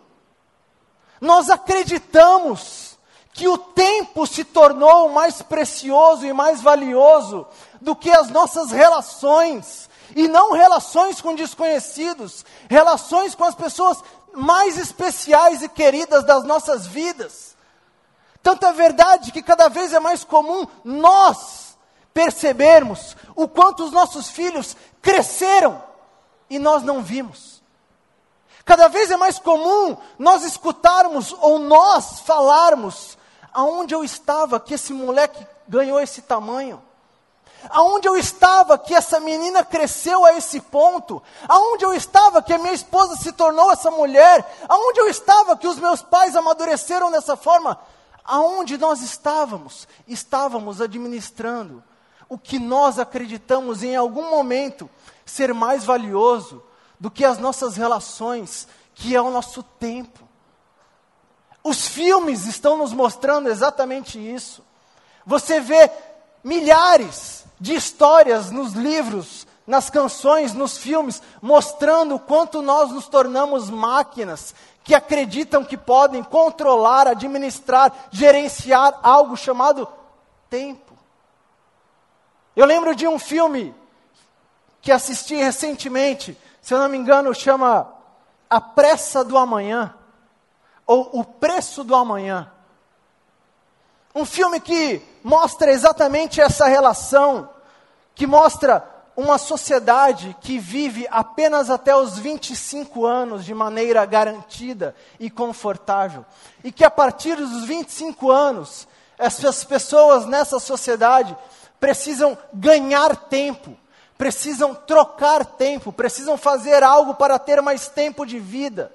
Nós 1.19 1.49
acreditamos 1.49 2.99
que 3.33 3.47
o 3.47 3.57
tempo 3.57 4.27
se 4.27 4.43
tornou 4.43 5.09
mais 5.09 5.41
precioso 5.41 6.23
e 6.23 6.33
mais 6.33 6.61
valioso 6.61 7.47
do 7.81 7.95
que 7.95 8.11
as 8.11 8.29
nossas 8.29 8.69
relações 8.69 9.88
e 10.15 10.27
não 10.27 10.53
relações 10.53 11.21
com 11.21 11.35
desconhecidos, 11.35 12.45
relações 12.69 13.35
com 13.35 13.43
as 13.43 13.55
pessoas 13.55 14.03
mais 14.33 14.77
especiais 14.77 15.61
e 15.61 15.69
queridas 15.69 16.23
das 16.23 16.43
nossas 16.43 16.85
vidas. 16.85 17.55
Tanto 18.41 18.65
é 18.65 18.73
verdade 18.73 19.31
que 19.31 19.41
cada 19.41 19.67
vez 19.67 19.93
é 19.93 19.99
mais 19.99 20.23
comum 20.23 20.65
nós 20.83 21.77
percebermos 22.13 23.15
o 23.35 23.47
quanto 23.47 23.83
os 23.83 23.91
nossos 23.91 24.29
filhos 24.29 24.75
cresceram 25.01 25.81
e 26.49 26.57
nós 26.57 26.83
não 26.83 27.01
vimos. 27.01 27.61
Cada 28.65 28.87
vez 28.87 29.09
é 29.09 29.17
mais 29.17 29.39
comum 29.39 29.97
nós 30.17 30.43
escutarmos 30.43 31.35
ou 31.39 31.59
nós 31.59 32.19
falarmos 32.21 33.17
aonde 33.53 33.95
eu 33.95 34.03
estava 34.03 34.59
que 34.59 34.75
esse 34.75 34.93
moleque 34.93 35.45
ganhou 35.67 35.99
esse 35.99 36.21
tamanho. 36.21 36.81
Aonde 37.69 38.07
eu 38.07 38.15
estava 38.15 38.77
que 38.77 38.95
essa 38.95 39.19
menina 39.19 39.63
cresceu 39.63 40.23
a 40.25 40.33
esse 40.33 40.61
ponto? 40.61 41.21
Aonde 41.47 41.83
eu 41.83 41.93
estava 41.93 42.41
que 42.41 42.53
a 42.53 42.57
minha 42.57 42.73
esposa 42.73 43.15
se 43.15 43.31
tornou 43.31 43.71
essa 43.71 43.91
mulher? 43.91 44.65
Aonde 44.67 44.99
eu 44.99 45.07
estava 45.07 45.57
que 45.57 45.67
os 45.67 45.77
meus 45.77 46.01
pais 46.01 46.35
amadureceram 46.35 47.11
dessa 47.11 47.35
forma? 47.35 47.79
Aonde 48.23 48.77
nós 48.77 49.01
estávamos? 49.01 49.87
Estávamos 50.07 50.79
administrando 50.79 51.83
o 52.29 52.37
que 52.37 52.59
nós 52.59 52.99
acreditamos 52.99 53.83
em 53.83 53.95
algum 53.95 54.29
momento 54.29 54.89
ser 55.25 55.53
mais 55.53 55.83
valioso 55.83 56.63
do 56.99 57.09
que 57.09 57.25
as 57.25 57.39
nossas 57.39 57.75
relações, 57.75 58.67
que 58.93 59.15
é 59.15 59.21
o 59.21 59.31
nosso 59.31 59.63
tempo. 59.63 60.27
Os 61.63 61.87
filmes 61.87 62.45
estão 62.45 62.77
nos 62.77 62.93
mostrando 62.93 63.49
exatamente 63.49 64.17
isso. 64.17 64.63
Você 65.25 65.59
vê 65.59 65.91
milhares 66.43 67.45
de 67.59 67.73
histórias 67.73 68.51
nos 68.51 68.73
livros, 68.73 69.45
nas 69.67 69.89
canções, 69.89 70.53
nos 70.53 70.77
filmes, 70.77 71.21
mostrando 71.41 72.15
o 72.15 72.19
quanto 72.19 72.61
nós 72.61 72.89
nos 72.91 73.07
tornamos 73.07 73.69
máquinas 73.69 74.55
que 74.83 74.95
acreditam 74.95 75.63
que 75.63 75.77
podem 75.77 76.23
controlar, 76.23 77.07
administrar, 77.07 77.93
gerenciar 78.09 78.99
algo 79.03 79.37
chamado 79.37 79.87
tempo. 80.49 80.97
Eu 82.55 82.65
lembro 82.65 82.95
de 82.95 83.07
um 83.07 83.19
filme 83.19 83.75
que 84.81 84.91
assisti 84.91 85.35
recentemente, 85.35 86.37
se 86.61 86.73
eu 86.73 86.79
não 86.79 86.89
me 86.89 86.97
engano, 86.97 87.33
chama 87.35 87.93
A 88.49 88.59
Pressa 88.59 89.23
do 89.23 89.37
Amanhã, 89.37 89.93
ou 90.87 91.09
O 91.19 91.23
Preço 91.23 91.83
do 91.83 91.95
Amanhã. 91.95 92.51
Um 94.15 94.25
filme 94.25 94.59
que 94.59 95.01
mostra 95.23 95.71
exatamente 95.71 96.41
essa 96.41 96.67
relação, 96.67 97.49
que 98.15 98.27
mostra 98.27 98.83
uma 99.15 99.37
sociedade 99.37 100.35
que 100.39 100.57
vive 100.57 101.05
apenas 101.11 101.69
até 101.69 101.93
os 101.95 102.17
25 102.17 103.05
anos 103.05 103.43
de 103.43 103.53
maneira 103.53 104.05
garantida 104.05 104.95
e 105.19 105.29
confortável. 105.29 106.25
E 106.63 106.71
que 106.71 106.85
a 106.85 106.89
partir 106.89 107.35
dos 107.35 107.65
25 107.65 108.31
anos, 108.31 108.87
essas 109.17 109.65
pessoas 109.65 110.25
nessa 110.25 110.57
sociedade 110.57 111.35
precisam 111.79 112.37
ganhar 112.53 113.15
tempo, 113.15 113.75
precisam 114.17 114.73
trocar 114.73 115.45
tempo, 115.45 115.91
precisam 115.91 116.37
fazer 116.37 116.81
algo 116.81 117.15
para 117.15 117.37
ter 117.37 117.61
mais 117.61 117.89
tempo 117.89 118.25
de 118.25 118.39
vida. 118.39 118.89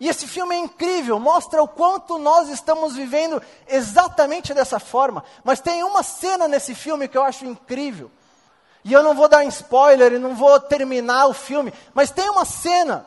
E 0.00 0.08
esse 0.08 0.26
filme 0.28 0.54
é 0.54 0.58
incrível, 0.58 1.18
mostra 1.18 1.62
o 1.62 1.66
quanto 1.66 2.18
nós 2.18 2.48
estamos 2.48 2.94
vivendo 2.94 3.42
exatamente 3.66 4.54
dessa 4.54 4.78
forma. 4.78 5.24
Mas 5.42 5.60
tem 5.60 5.82
uma 5.82 6.02
cena 6.04 6.46
nesse 6.46 6.74
filme 6.74 7.08
que 7.08 7.18
eu 7.18 7.24
acho 7.24 7.44
incrível. 7.44 8.10
E 8.84 8.92
eu 8.92 9.02
não 9.02 9.14
vou 9.14 9.28
dar 9.28 9.44
spoiler 9.46 10.12
e 10.12 10.18
não 10.18 10.36
vou 10.36 10.58
terminar 10.60 11.26
o 11.26 11.34
filme, 11.34 11.74
mas 11.92 12.10
tem 12.10 12.30
uma 12.30 12.44
cena 12.44 13.04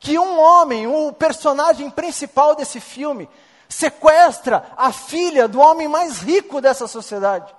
que 0.00 0.18
um 0.18 0.38
homem, 0.38 0.86
o 0.86 1.12
personagem 1.12 1.88
principal 1.88 2.54
desse 2.54 2.80
filme, 2.80 3.28
sequestra 3.68 4.66
a 4.76 4.92
filha 4.92 5.48
do 5.48 5.60
homem 5.60 5.88
mais 5.88 6.18
rico 6.18 6.60
dessa 6.60 6.86
sociedade. 6.86 7.54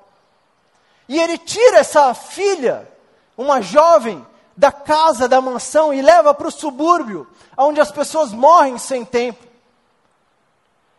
E 1.08 1.20
ele 1.20 1.38
tira 1.38 1.77
essa 1.77 2.13
filha, 2.13 2.88
uma 3.38 3.62
jovem, 3.62 4.25
da 4.56 4.72
casa, 4.72 5.28
da 5.28 5.42
mansão 5.42 5.94
e 5.94 6.02
leva 6.02 6.34
para 6.34 6.48
o 6.48 6.52
subúrbio, 6.52 7.28
onde 7.58 7.82
as 7.82 7.92
pessoas 7.92 8.32
morrem 8.32 8.78
sem 8.78 9.04
tempo. 9.04 9.46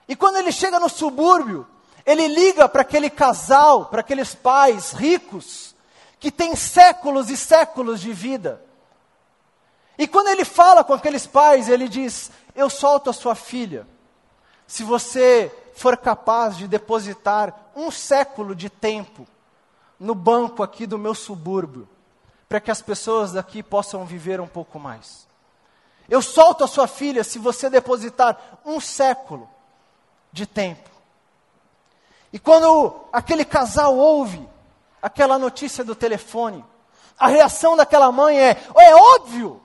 E 0.07 0.15
quando 0.15 0.37
ele 0.37 0.53
chega 0.53 0.79
no 0.79 0.89
subúrbio, 0.89 1.67
ele 2.05 2.29
liga 2.29 2.69
para 2.69 2.83
aquele 2.83 3.09
casal, 3.09 3.87
para 3.87 4.01
aqueles 4.01 4.35
pais 4.35 4.93
ricos, 4.93 5.75
que 6.21 6.31
têm 6.31 6.55
séculos 6.55 7.31
e 7.31 7.37
séculos 7.37 8.01
de 8.01 8.13
vida. 8.13 8.63
E 9.99 10.07
quando 10.07 10.29
ele 10.29 10.45
fala 10.45 10.85
com 10.85 10.93
aqueles 10.93 11.27
pais, 11.27 11.69
ele 11.69 11.89
diz: 11.89 12.31
Eu 12.55 12.69
solto 12.69 13.11
a 13.11 13.13
sua 13.13 13.35
filha, 13.35 13.87
se 14.67 14.85
você 14.85 15.53
for 15.75 15.97
capaz 15.97 16.57
de 16.57 16.69
depositar 16.69 17.71
um 17.75 17.91
século 17.91 18.55
de 18.55 18.69
tempo 18.69 19.27
no 19.99 20.15
banco 20.15 20.63
aqui 20.63 20.87
do 20.87 20.99
meu 20.99 21.15
subúrbio 21.15 21.89
para 22.49 22.61
que 22.61 22.71
as 22.71 22.81
pessoas 22.81 23.33
daqui 23.33 23.63
possam 23.63 24.05
viver 24.05 24.41
um 24.41 24.47
pouco 24.47 24.79
mais. 24.79 25.27
Eu 26.09 26.23
solto 26.23 26.63
a 26.63 26.69
sua 26.69 26.87
filha 26.87 27.25
se 27.25 27.39
você 27.39 27.69
depositar 27.69 28.61
um 28.65 28.81
século 28.81 29.49
de 30.33 30.47
tempo. 30.47 30.89
E 32.33 32.39
quando 32.39 33.01
aquele 33.13 33.45
casal 33.45 33.97
ouve 33.97 34.49
aquela 35.03 35.39
notícia 35.39 35.83
do 35.83 35.95
telefone, 35.95 36.65
a 37.19 37.29
reação 37.29 37.77
daquela 37.77 38.13
mãe 38.13 38.39
é: 38.39 38.51
é 38.77 38.95
óbvio, 38.95 39.61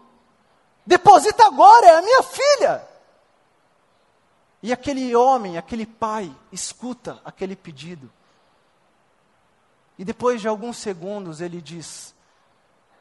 deposita 0.86 1.46
agora, 1.46 1.88
é 1.88 1.98
a 1.98 2.02
minha 2.02 2.24
filha. 2.24 2.88
E 4.64 4.72
aquele 4.72 5.16
homem, 5.16 5.58
aquele 5.58 5.86
pai, 5.86 6.34
escuta 6.52 7.20
aquele 7.26 7.56
pedido. 7.56 8.12
E 9.98 10.06
depois 10.06 10.40
de 10.40 10.48
alguns 10.48 10.78
segundos 10.78 11.42
ele 11.42 11.62
diz: 11.62 12.16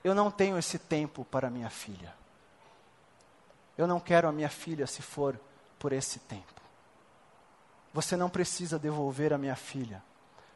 eu 0.03 0.15
não 0.15 0.31
tenho 0.31 0.59
esse 0.59 0.79
tempo 0.79 1.25
para 1.25 1.51
minha 1.51 1.69
filha. 1.69 2.15
Eu 3.77 3.87
não 3.87 4.01
quero 4.01 4.29
a 4.29 4.33
minha 4.33 4.49
filha 4.49 4.87
se 4.87 5.03
for 5.03 5.39
por 5.79 5.93
esse 5.93 6.19
tempo. 6.21 6.61
Você 7.93 8.17
não 8.17 8.31
precisa 8.31 8.79
devolver 8.79 9.33
a 9.33 9.39
minha 9.39 9.57
filha 9.57 10.03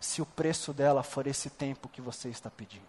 se 0.00 0.22
o 0.22 0.26
preço 0.26 0.72
dela 0.72 1.02
for 1.02 1.26
esse 1.26 1.50
tempo 1.50 1.88
que 1.88 2.00
você 2.00 2.28
está 2.28 2.50
pedindo. 2.50 2.86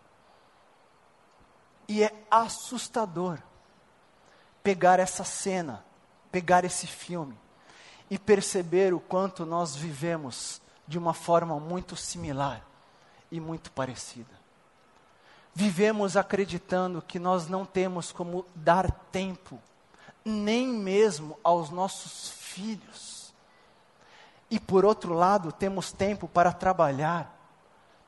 E 1.88 2.04
é 2.04 2.26
assustador 2.30 3.40
pegar 4.64 5.00
essa 5.00 5.24
cena, 5.24 5.84
pegar 6.32 6.66
esse 6.66 6.88
filme 6.88 7.38
e 8.10 8.18
perceber 8.18 8.94
o 8.94 9.00
quanto 9.00 9.46
nós 9.46 9.76
vivemos 9.76 10.62
de 10.88 10.98
uma 10.98 11.14
forma 11.14 11.60
muito 11.60 11.96
similar 11.96 12.66
e 13.32 13.40
muito 13.40 13.72
parecida 13.72 14.45
vivemos 15.56 16.18
acreditando 16.18 17.02
que 17.02 17.18
nós 17.18 17.48
não 17.48 17.66
temos 17.66 18.12
como 18.12 18.46
dar 18.54 18.92
tempo, 19.10 19.58
nem 20.24 20.68
mesmo 20.68 21.40
aos 21.42 21.70
nossos 21.70 22.30
filhos. 22.32 23.34
E 24.52 24.60
por 24.60 24.84
outro 24.84 25.14
lado, 25.14 25.54
temos 25.54 25.94
tempo 25.94 26.28
para 26.28 26.52
trabalhar, 26.52 27.34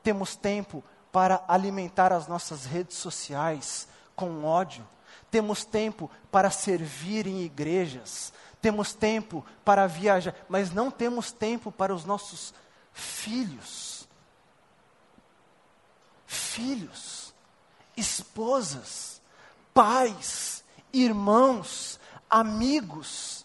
temos 0.02 0.36
tempo 0.36 0.84
para 1.10 1.42
alimentar 1.48 2.12
as 2.12 2.28
nossas 2.28 2.66
redes 2.66 2.98
sociais 2.98 3.88
com 4.14 4.44
ódio, 4.44 4.86
temos 5.30 5.64
tempo 5.64 6.10
para 6.30 6.50
servir 6.50 7.26
em 7.26 7.40
igrejas, 7.42 8.32
temos 8.60 8.92
tempo 8.92 9.44
para 9.64 9.86
viajar, 9.86 10.34
mas 10.48 10.70
não 10.70 10.90
temos 10.90 11.32
tempo 11.32 11.72
para 11.72 11.94
os 11.94 12.04
nossos 12.04 12.52
filhos. 12.92 14.06
Filhos 16.26 17.28
esposas, 17.98 19.20
pais, 19.74 20.62
irmãos, 20.92 21.98
amigos, 22.30 23.44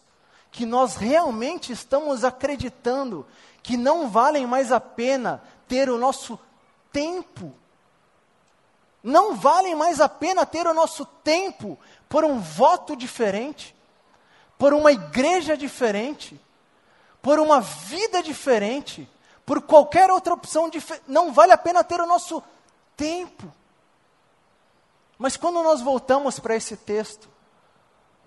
que 0.52 0.66
nós 0.66 0.96
realmente 0.96 1.72
estamos 1.72 2.24
acreditando 2.24 3.26
que 3.62 3.78
não 3.78 4.10
valem 4.10 4.46
mais 4.46 4.72
a 4.72 4.80
pena 4.80 5.42
ter 5.68 5.90
o 5.90 5.98
nosso 5.98 6.40
tempo. 6.92 7.54
Não 9.02 9.36
valem 9.36 9.76
mais 9.76 10.00
a 10.00 10.08
pena 10.08 10.46
ter 10.46 10.68
o 10.68 10.74
nosso 10.74 11.06
tempo 11.06 11.78
por 12.08 12.24
um 12.24 12.40
voto 12.40 12.96
diferente, 12.96 13.76
por 14.58 14.74
uma 14.74 14.92
igreja 14.92 15.58
diferente, 15.58 16.40
por 17.22 17.40
uma 17.40 17.60
vida 17.60 18.22
diferente, 18.22 19.10
por 19.46 19.62
qualquer 19.62 20.12
outra 20.12 20.34
opção 20.34 20.70
diferente. 20.70 21.04
Não 21.08 21.34
vale 21.34 21.52
a 21.52 21.58
pena 21.58 21.84
ter 21.84 22.00
o 22.00 22.06
nosso 22.06 22.44
tempo. 22.96 23.52
Mas 25.24 25.38
quando 25.38 25.64
nós 25.64 25.80
voltamos 25.80 26.38
para 26.38 26.54
esse 26.54 26.76
texto 26.76 27.30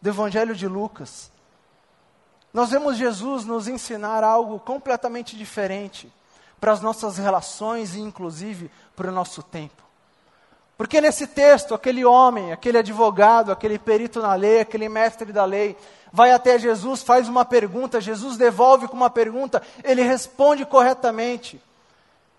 do 0.00 0.08
Evangelho 0.08 0.54
de 0.54 0.66
Lucas, 0.66 1.30
nós 2.54 2.70
vemos 2.70 2.96
Jesus 2.96 3.44
nos 3.44 3.68
ensinar 3.68 4.24
algo 4.24 4.58
completamente 4.58 5.36
diferente 5.36 6.10
para 6.58 6.72
as 6.72 6.80
nossas 6.80 7.18
relações 7.18 7.94
e, 7.94 8.00
inclusive, 8.00 8.70
para 8.96 9.10
o 9.10 9.12
nosso 9.12 9.42
tempo. 9.42 9.82
Porque 10.78 10.98
nesse 10.98 11.26
texto, 11.26 11.74
aquele 11.74 12.02
homem, 12.02 12.50
aquele 12.50 12.78
advogado, 12.78 13.52
aquele 13.52 13.78
perito 13.78 14.22
na 14.22 14.32
lei, 14.34 14.60
aquele 14.60 14.88
mestre 14.88 15.34
da 15.34 15.44
lei, 15.44 15.76
vai 16.10 16.32
até 16.32 16.58
Jesus, 16.58 17.02
faz 17.02 17.28
uma 17.28 17.44
pergunta, 17.44 18.00
Jesus 18.00 18.38
devolve 18.38 18.88
com 18.88 18.96
uma 18.96 19.10
pergunta, 19.10 19.62
ele 19.84 20.00
responde 20.00 20.64
corretamente. 20.64 21.60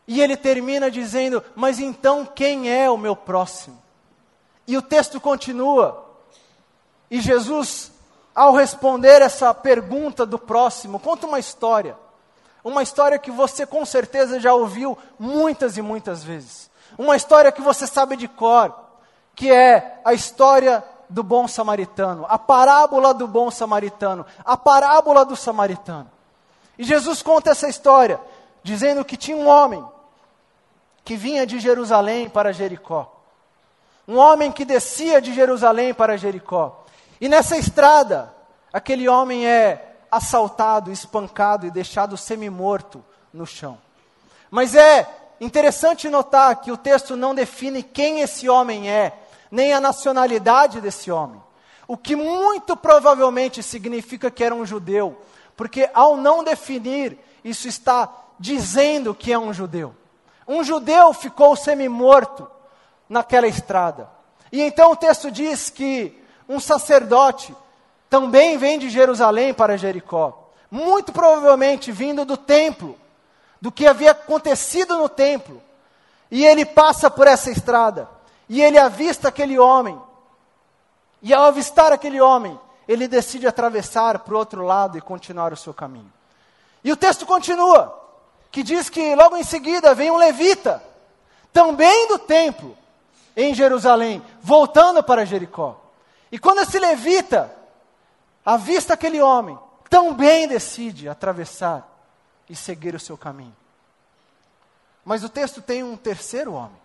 E 0.08 0.20
ele 0.20 0.36
termina 0.36 0.90
dizendo: 0.90 1.44
Mas 1.56 1.78
então 1.78 2.26
quem 2.26 2.72
é 2.72 2.90
o 2.90 2.98
meu 2.98 3.16
próximo? 3.16 3.86
E 4.68 4.76
o 4.76 4.82
texto 4.82 5.20
continua. 5.22 6.06
E 7.10 7.22
Jesus, 7.22 7.90
ao 8.36 8.54
responder 8.54 9.22
essa 9.22 9.54
pergunta 9.54 10.26
do 10.26 10.38
próximo, 10.38 11.00
conta 11.00 11.26
uma 11.26 11.40
história. 11.40 11.98
Uma 12.64 12.84
história 12.84 13.18
que 13.18 13.32
você 13.32 13.66
com 13.66 13.86
certeza 13.86 14.42
já 14.42 14.54
ouviu 14.54 14.98
muitas 15.18 15.78
e 15.78 15.82
muitas 15.82 16.22
vezes. 16.22 16.70
Uma 16.98 17.16
história 17.16 17.52
que 17.52 17.62
você 17.62 17.88
sabe 17.88 18.18
de 18.18 18.28
cor, 18.28 18.78
que 19.34 19.50
é 19.50 20.02
a 20.04 20.14
história 20.14 20.84
do 21.10 21.24
bom 21.24 21.48
samaritano, 21.48 22.26
a 22.28 22.38
parábola 22.38 23.14
do 23.14 23.26
bom 23.26 23.50
samaritano, 23.50 24.26
a 24.44 24.58
parábola 24.58 25.24
do 25.24 25.38
samaritano. 25.38 26.12
E 26.78 26.84
Jesus 26.84 27.22
conta 27.22 27.52
essa 27.52 27.70
história, 27.70 28.20
dizendo 28.62 29.06
que 29.06 29.16
tinha 29.16 29.38
um 29.38 29.48
homem 29.48 29.86
que 31.06 31.16
vinha 31.16 31.48
de 31.48 31.58
Jerusalém 31.58 32.28
para 32.28 32.52
Jericó 32.52 33.17
um 34.08 34.18
homem 34.18 34.52
que 34.52 34.64
descia 34.64 35.22
de 35.22 35.34
Jerusalém 35.34 35.94
para 35.94 36.18
Jericó. 36.18 36.86
E 37.20 37.28
nessa 37.28 37.58
estrada, 37.58 38.34
aquele 38.72 39.10
homem 39.10 39.46
é 39.46 39.98
assaltado, 40.10 40.92
espancado 40.92 41.66
e 41.66 41.72
deixado 41.72 42.16
semi-morto 42.16 43.04
no 43.34 43.46
chão. 43.46 43.78
Mas 44.50 44.76
é 44.76 45.08
interessante 45.42 46.10
notar 46.10 46.56
que 46.62 46.72
o 46.72 46.78
texto 46.78 47.18
não 47.18 47.36
define 47.36 47.84
quem 47.84 48.22
esse 48.22 48.48
homem 48.48 48.90
é, 48.90 49.14
nem 49.52 49.74
a 49.74 49.82
nacionalidade 49.82 50.80
desse 50.80 51.12
homem. 51.12 51.42
O 51.88 51.98
que 51.98 52.16
muito 52.16 52.78
provavelmente 52.78 53.62
significa 53.62 54.32
que 54.32 54.44
era 54.44 54.56
um 54.56 54.66
judeu, 54.66 55.22
porque 55.56 55.90
ao 55.94 56.16
não 56.16 56.44
definir, 56.44 57.18
isso 57.44 57.68
está 57.68 58.10
dizendo 58.40 59.14
que 59.14 59.34
é 59.34 59.40
um 59.40 59.54
judeu. 59.54 59.94
Um 60.48 60.64
judeu 60.64 61.14
ficou 61.14 61.56
semi-morto 61.56 62.50
naquela 63.10 63.48
estrada. 63.48 64.10
E 64.52 64.62
então 64.62 64.92
o 64.92 64.96
texto 64.96 65.30
diz 65.32 65.70
que 65.70 66.18
um 66.48 66.60
sacerdote 66.60 67.56
também 68.10 68.58
vem 68.58 68.80
de 68.80 68.90
Jerusalém 68.90 69.54
para 69.54 69.78
Jericó, 69.78 70.52
muito 70.72 71.12
provavelmente 71.12 71.92
vindo 71.92 72.24
do 72.24 72.38
templo, 72.38 72.98
do 73.62 73.72
que 73.72 73.86
havia 73.86 74.12
acontecido 74.12 74.98
no 74.98 75.10
templo. 75.10 75.62
E 76.30 76.46
ele 76.46 76.66
passa 76.66 77.10
por 77.10 77.28
essa 77.28 77.50
estrada, 77.50 78.10
e 78.50 78.62
ele 78.62 78.78
avista 78.78 79.28
aquele 79.30 79.58
homem. 79.58 80.00
E 81.22 81.34
ao 81.34 81.46
avistar 81.46 81.92
aquele 81.92 82.22
homem, 82.22 82.58
ele 82.88 83.08
decide 83.08 83.48
atravessar 83.48 84.20
para 84.20 84.34
o 84.34 84.38
outro 84.38 84.64
lado 84.64 84.98
e 84.98 85.02
continuar 85.02 85.52
o 85.52 85.58
seu 85.58 85.74
caminho. 85.74 86.12
E 86.84 86.92
o 86.92 86.98
texto 86.98 87.26
continua, 87.26 87.94
que 88.52 88.64
diz 88.64 88.90
que 88.90 89.16
logo 89.16 89.36
em 89.36 89.44
seguida 89.44 89.94
vem 89.94 90.12
um 90.12 90.18
levita, 90.18 90.82
também 91.52 92.08
do 92.08 92.20
templo, 92.20 92.78
em 93.38 93.54
Jerusalém, 93.54 94.24
voltando 94.42 95.04
para 95.04 95.24
Jericó. 95.24 95.80
E 96.32 96.40
quando 96.40 96.62
esse 96.62 96.80
levita 96.80 97.56
avista 98.44 98.96
aquele 98.96 99.22
homem, 99.22 99.58
também 99.88 100.48
decide 100.48 101.08
atravessar 101.08 101.88
e 102.50 102.56
seguir 102.56 102.96
o 102.96 103.00
seu 103.00 103.16
caminho. 103.16 103.56
Mas 105.06 105.24
o 105.24 105.30
texto 105.30 105.62
tem 105.62 105.84
um 105.84 105.96
terceiro 105.96 106.54
homem, 106.54 106.82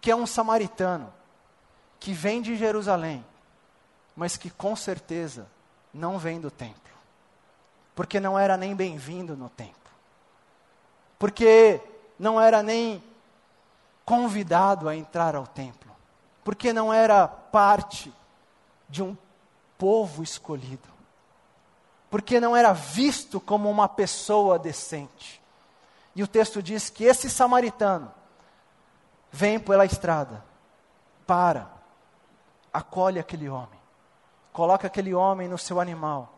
que 0.00 0.10
é 0.10 0.16
um 0.16 0.26
samaritano, 0.26 1.14
que 2.00 2.12
vem 2.12 2.42
de 2.42 2.56
Jerusalém, 2.56 3.24
mas 4.16 4.36
que 4.36 4.50
com 4.50 4.74
certeza 4.74 5.46
não 5.94 6.18
vem 6.18 6.40
do 6.40 6.50
templo, 6.50 6.76
porque 7.94 8.18
não 8.18 8.36
era 8.36 8.56
nem 8.56 8.74
bem-vindo 8.74 9.36
no 9.36 9.48
templo, 9.48 9.76
porque 11.18 11.80
não 12.18 12.40
era 12.40 12.62
nem 12.62 13.02
convidado 14.04 14.88
a 14.88 14.96
entrar 14.96 15.34
ao 15.34 15.46
templo, 15.46 15.90
porque 16.44 16.72
não 16.72 16.92
era 16.92 17.26
parte 17.26 18.12
de 18.88 19.02
um 19.02 19.16
povo 19.78 20.22
escolhido, 20.22 20.88
porque 22.10 22.40
não 22.40 22.56
era 22.56 22.72
visto 22.72 23.40
como 23.40 23.70
uma 23.70 23.88
pessoa 23.88 24.58
decente. 24.58 25.40
E 26.14 26.22
o 26.22 26.28
texto 26.28 26.62
diz 26.62 26.90
que 26.90 27.04
esse 27.04 27.30
samaritano 27.30 28.12
vem 29.30 29.58
pela 29.58 29.86
estrada, 29.86 30.44
para, 31.26 31.70
acolhe 32.72 33.18
aquele 33.18 33.48
homem, 33.48 33.80
coloca 34.52 34.86
aquele 34.86 35.14
homem 35.14 35.48
no 35.48 35.56
seu 35.56 35.80
animal, 35.80 36.34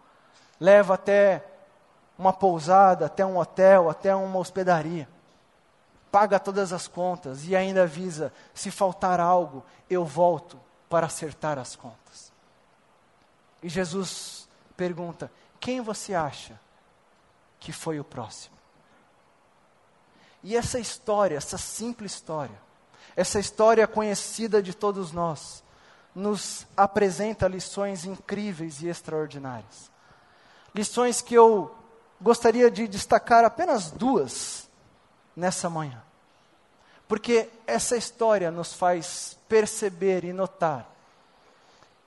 leva 0.60 0.94
até 0.94 1.44
uma 2.16 2.32
pousada, 2.32 3.06
até 3.06 3.26
um 3.26 3.36
hotel, 3.36 3.90
até 3.90 4.14
uma 4.14 4.38
hospedaria 4.38 5.08
paga 6.14 6.38
todas 6.38 6.72
as 6.72 6.86
contas 6.86 7.44
e 7.44 7.56
ainda 7.56 7.82
avisa: 7.82 8.32
se 8.54 8.70
faltar 8.70 9.18
algo, 9.18 9.64
eu 9.90 10.04
volto 10.04 10.60
para 10.88 11.06
acertar 11.06 11.58
as 11.58 11.74
contas. 11.74 12.32
E 13.60 13.68
Jesus 13.68 14.48
pergunta: 14.76 15.28
quem 15.58 15.80
você 15.80 16.14
acha 16.14 16.60
que 17.58 17.72
foi 17.72 17.98
o 17.98 18.04
próximo? 18.04 18.54
E 20.40 20.56
essa 20.56 20.78
história, 20.78 21.36
essa 21.36 21.58
simples 21.58 22.12
história, 22.12 22.62
essa 23.16 23.40
história 23.40 23.84
conhecida 23.84 24.62
de 24.62 24.72
todos 24.72 25.10
nós, 25.10 25.64
nos 26.14 26.64
apresenta 26.76 27.48
lições 27.48 28.04
incríveis 28.04 28.80
e 28.82 28.86
extraordinárias. 28.86 29.90
Lições 30.72 31.20
que 31.20 31.34
eu 31.34 31.74
gostaria 32.20 32.70
de 32.70 32.86
destacar 32.86 33.44
apenas 33.44 33.90
duas 33.90 34.63
nessa 35.36 35.68
manhã. 35.68 36.02
Porque 37.06 37.50
essa 37.66 37.96
história 37.96 38.50
nos 38.50 38.72
faz 38.72 39.38
perceber 39.48 40.24
e 40.24 40.32
notar 40.32 40.88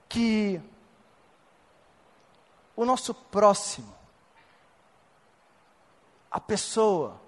que 0.10 0.62
o 2.76 2.86
nosso 2.86 3.13
próximo, 3.13 3.94
a 6.32 6.40
pessoa 6.40 7.20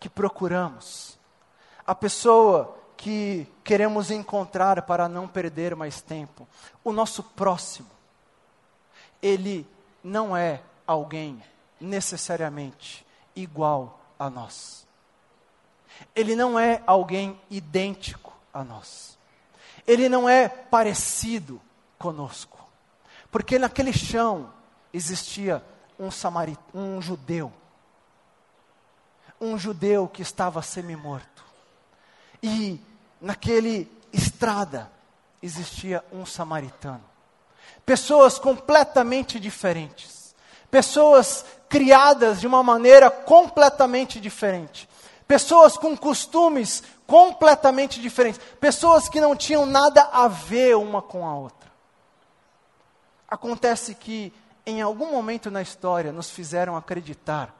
que 0.00 0.08
procuramos, 0.08 1.18
a 1.86 1.94
pessoa 1.94 2.76
que 2.96 3.46
queremos 3.62 4.10
encontrar 4.10 4.82
para 4.82 5.08
não 5.08 5.28
perder 5.28 5.74
mais 5.74 6.00
tempo, 6.00 6.46
o 6.82 6.92
nosso 6.92 7.22
próximo, 7.22 7.90
ele 9.22 9.66
não 10.02 10.36
é 10.36 10.62
alguém 10.86 11.42
necessariamente 11.80 13.06
igual 13.34 14.00
a 14.18 14.30
nós. 14.30 14.86
Ele 16.14 16.36
não 16.36 16.58
é 16.58 16.82
alguém 16.86 17.40
idêntico 17.50 18.32
a 18.52 18.62
nós. 18.62 19.18
Ele 19.86 20.08
não 20.08 20.28
é 20.28 20.48
parecido 20.48 21.60
conosco. 21.98 22.58
Porque 23.30 23.58
naquele 23.58 23.92
chão 23.92 24.52
existia 24.92 25.62
um, 25.98 26.10
samarit 26.10 26.58
um 26.72 27.02
judeu. 27.02 27.52
Um 29.40 29.58
judeu 29.58 30.06
que 30.06 30.22
estava 30.22 30.62
semi-morto. 30.62 31.44
E 32.42 32.80
naquele 33.20 33.90
estrada 34.12 34.90
existia 35.42 36.04
um 36.12 36.24
samaritano. 36.24 37.04
Pessoas 37.84 38.38
completamente 38.38 39.40
diferentes. 39.40 40.34
Pessoas 40.70 41.44
criadas 41.68 42.40
de 42.40 42.46
uma 42.46 42.62
maneira 42.62 43.10
completamente 43.10 44.20
diferente 44.20 44.88
pessoas 45.26 45.76
com 45.76 45.96
costumes 45.96 46.82
completamente 47.06 48.00
diferentes, 48.00 48.40
pessoas 48.60 49.08
que 49.08 49.20
não 49.20 49.36
tinham 49.36 49.66
nada 49.66 50.02
a 50.12 50.28
ver 50.28 50.76
uma 50.76 51.02
com 51.02 51.26
a 51.26 51.34
outra. 51.34 51.70
Acontece 53.28 53.94
que, 53.94 54.32
em 54.66 54.80
algum 54.80 55.10
momento 55.10 55.50
na 55.50 55.62
história, 55.62 56.12
nos 56.12 56.30
fizeram 56.30 56.76
acreditar 56.76 57.54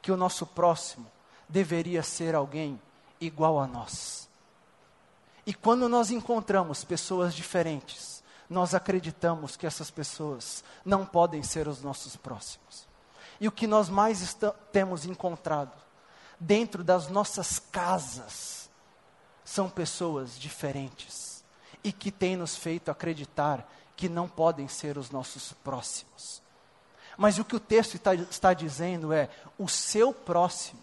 que 0.00 0.12
o 0.12 0.16
nosso 0.16 0.46
próximo 0.46 1.06
deveria 1.48 2.02
ser 2.02 2.34
alguém 2.34 2.80
igual 3.20 3.58
a 3.58 3.66
nós. 3.66 4.28
E 5.46 5.52
quando 5.52 5.88
nós 5.88 6.10
encontramos 6.10 6.84
pessoas 6.84 7.34
diferentes, 7.34 8.22
nós 8.48 8.74
acreditamos 8.74 9.56
que 9.56 9.66
essas 9.66 9.90
pessoas 9.90 10.62
não 10.84 11.04
podem 11.04 11.42
ser 11.42 11.68
os 11.68 11.82
nossos 11.82 12.16
próximos. 12.16 12.88
E 13.40 13.48
o 13.48 13.52
que 13.52 13.66
nós 13.66 13.88
mais 13.88 14.36
temos 14.72 15.04
encontrado 15.04 15.72
dentro 16.40 16.82
das 16.82 17.08
nossas 17.08 17.58
casas 17.58 18.70
são 19.44 19.68
pessoas 19.68 20.38
diferentes 20.38 21.44
e 21.84 21.92
que 21.92 22.10
têm 22.10 22.36
nos 22.36 22.56
feito 22.56 22.90
acreditar 22.90 23.70
que 23.94 24.08
não 24.08 24.26
podem 24.26 24.66
ser 24.66 24.96
os 24.96 25.10
nossos 25.10 25.52
próximos. 25.52 26.40
Mas 27.18 27.38
o 27.38 27.44
que 27.44 27.54
o 27.54 27.60
texto 27.60 27.96
está, 27.96 28.14
está 28.14 28.54
dizendo 28.54 29.12
é: 29.12 29.28
o 29.58 29.68
seu 29.68 30.12
próximo, 30.12 30.80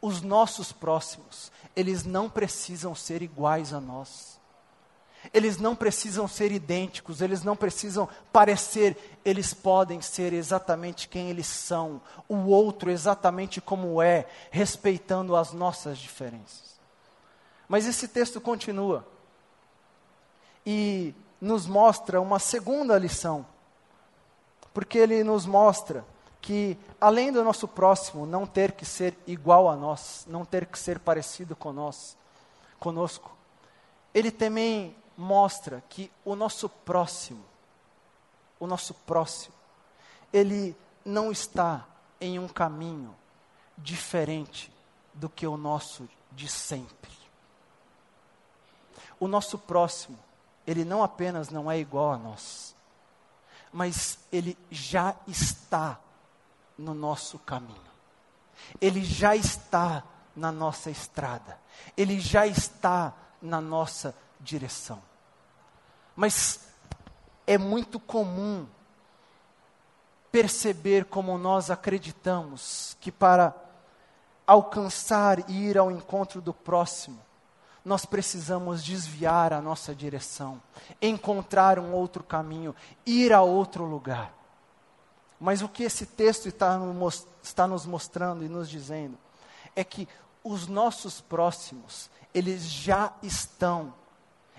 os 0.00 0.22
nossos 0.22 0.72
próximos, 0.72 1.52
eles 1.74 2.04
não 2.04 2.30
precisam 2.30 2.94
ser 2.94 3.20
iguais 3.20 3.74
a 3.74 3.80
nós. 3.80 4.35
Eles 5.32 5.58
não 5.58 5.74
precisam 5.74 6.26
ser 6.28 6.52
idênticos, 6.52 7.20
eles 7.20 7.42
não 7.42 7.56
precisam 7.56 8.08
parecer, 8.32 9.18
eles 9.24 9.52
podem 9.52 10.00
ser 10.00 10.32
exatamente 10.32 11.08
quem 11.08 11.30
eles 11.30 11.46
são, 11.46 12.00
o 12.28 12.46
outro 12.46 12.90
exatamente 12.90 13.60
como 13.60 14.00
é, 14.00 14.26
respeitando 14.50 15.36
as 15.36 15.52
nossas 15.52 15.98
diferenças. 15.98 16.76
Mas 17.68 17.86
esse 17.86 18.08
texto 18.08 18.40
continua 18.40 19.06
e 20.64 21.14
nos 21.40 21.66
mostra 21.66 22.20
uma 22.20 22.38
segunda 22.38 22.98
lição, 22.98 23.46
porque 24.72 24.98
ele 24.98 25.24
nos 25.24 25.46
mostra 25.46 26.04
que, 26.40 26.78
além 27.00 27.32
do 27.32 27.42
nosso 27.42 27.66
próximo 27.66 28.24
não 28.24 28.46
ter 28.46 28.72
que 28.72 28.84
ser 28.84 29.16
igual 29.26 29.68
a 29.68 29.74
nós, 29.74 30.24
não 30.28 30.44
ter 30.44 30.66
que 30.66 30.78
ser 30.78 30.98
parecido 31.00 31.56
com 31.56 31.72
nós, 31.72 32.16
conosco, 32.78 33.36
ele 34.14 34.30
também 34.30 34.94
mostra 35.16 35.82
que 35.88 36.10
o 36.24 36.34
nosso 36.36 36.68
próximo, 36.68 37.44
o 38.60 38.66
nosso 38.66 38.94
próximo, 38.94 39.54
ele 40.32 40.76
não 41.04 41.30
está 41.30 41.86
em 42.20 42.38
um 42.38 42.48
caminho 42.48 43.14
diferente 43.76 44.72
do 45.14 45.28
que 45.28 45.46
o 45.46 45.56
nosso 45.56 46.08
de 46.32 46.48
sempre. 46.48 47.12
O 49.18 49.26
nosso 49.26 49.58
próximo, 49.58 50.18
ele 50.66 50.84
não 50.84 51.02
apenas 51.02 51.48
não 51.48 51.70
é 51.70 51.78
igual 51.78 52.12
a 52.12 52.18
nós, 52.18 52.74
mas 53.72 54.18
ele 54.30 54.56
já 54.70 55.14
está 55.26 55.98
no 56.76 56.92
nosso 56.92 57.38
caminho. 57.38 57.80
Ele 58.80 59.04
já 59.04 59.34
está 59.34 60.02
na 60.34 60.52
nossa 60.52 60.90
estrada. 60.90 61.58
Ele 61.96 62.20
já 62.20 62.46
está 62.46 63.14
na 63.40 63.60
nossa 63.60 64.14
direção. 64.46 65.02
Mas 66.14 66.60
é 67.46 67.58
muito 67.58 68.00
comum 68.00 68.66
perceber 70.32 71.04
como 71.04 71.36
nós 71.36 71.70
acreditamos 71.70 72.96
que 73.00 73.12
para 73.12 73.54
alcançar 74.46 75.50
e 75.50 75.68
ir 75.68 75.76
ao 75.76 75.90
encontro 75.90 76.40
do 76.40 76.54
próximo, 76.54 77.18
nós 77.84 78.04
precisamos 78.04 78.82
desviar 78.82 79.52
a 79.52 79.60
nossa 79.60 79.94
direção, 79.94 80.60
encontrar 81.00 81.78
um 81.78 81.92
outro 81.92 82.22
caminho, 82.24 82.74
ir 83.04 83.32
a 83.32 83.42
outro 83.42 83.84
lugar. 83.84 84.32
Mas 85.38 85.62
o 85.62 85.68
que 85.68 85.84
esse 85.84 86.06
texto 86.06 86.48
está, 86.48 86.78
nos 86.78 87.86
mostrando 87.86 88.44
e 88.44 88.48
nos 88.48 88.68
dizendo 88.68 89.16
é 89.74 89.84
que 89.84 90.08
os 90.42 90.66
nossos 90.66 91.20
próximos, 91.20 92.10
eles 92.32 92.64
já 92.64 93.12
estão 93.22 93.92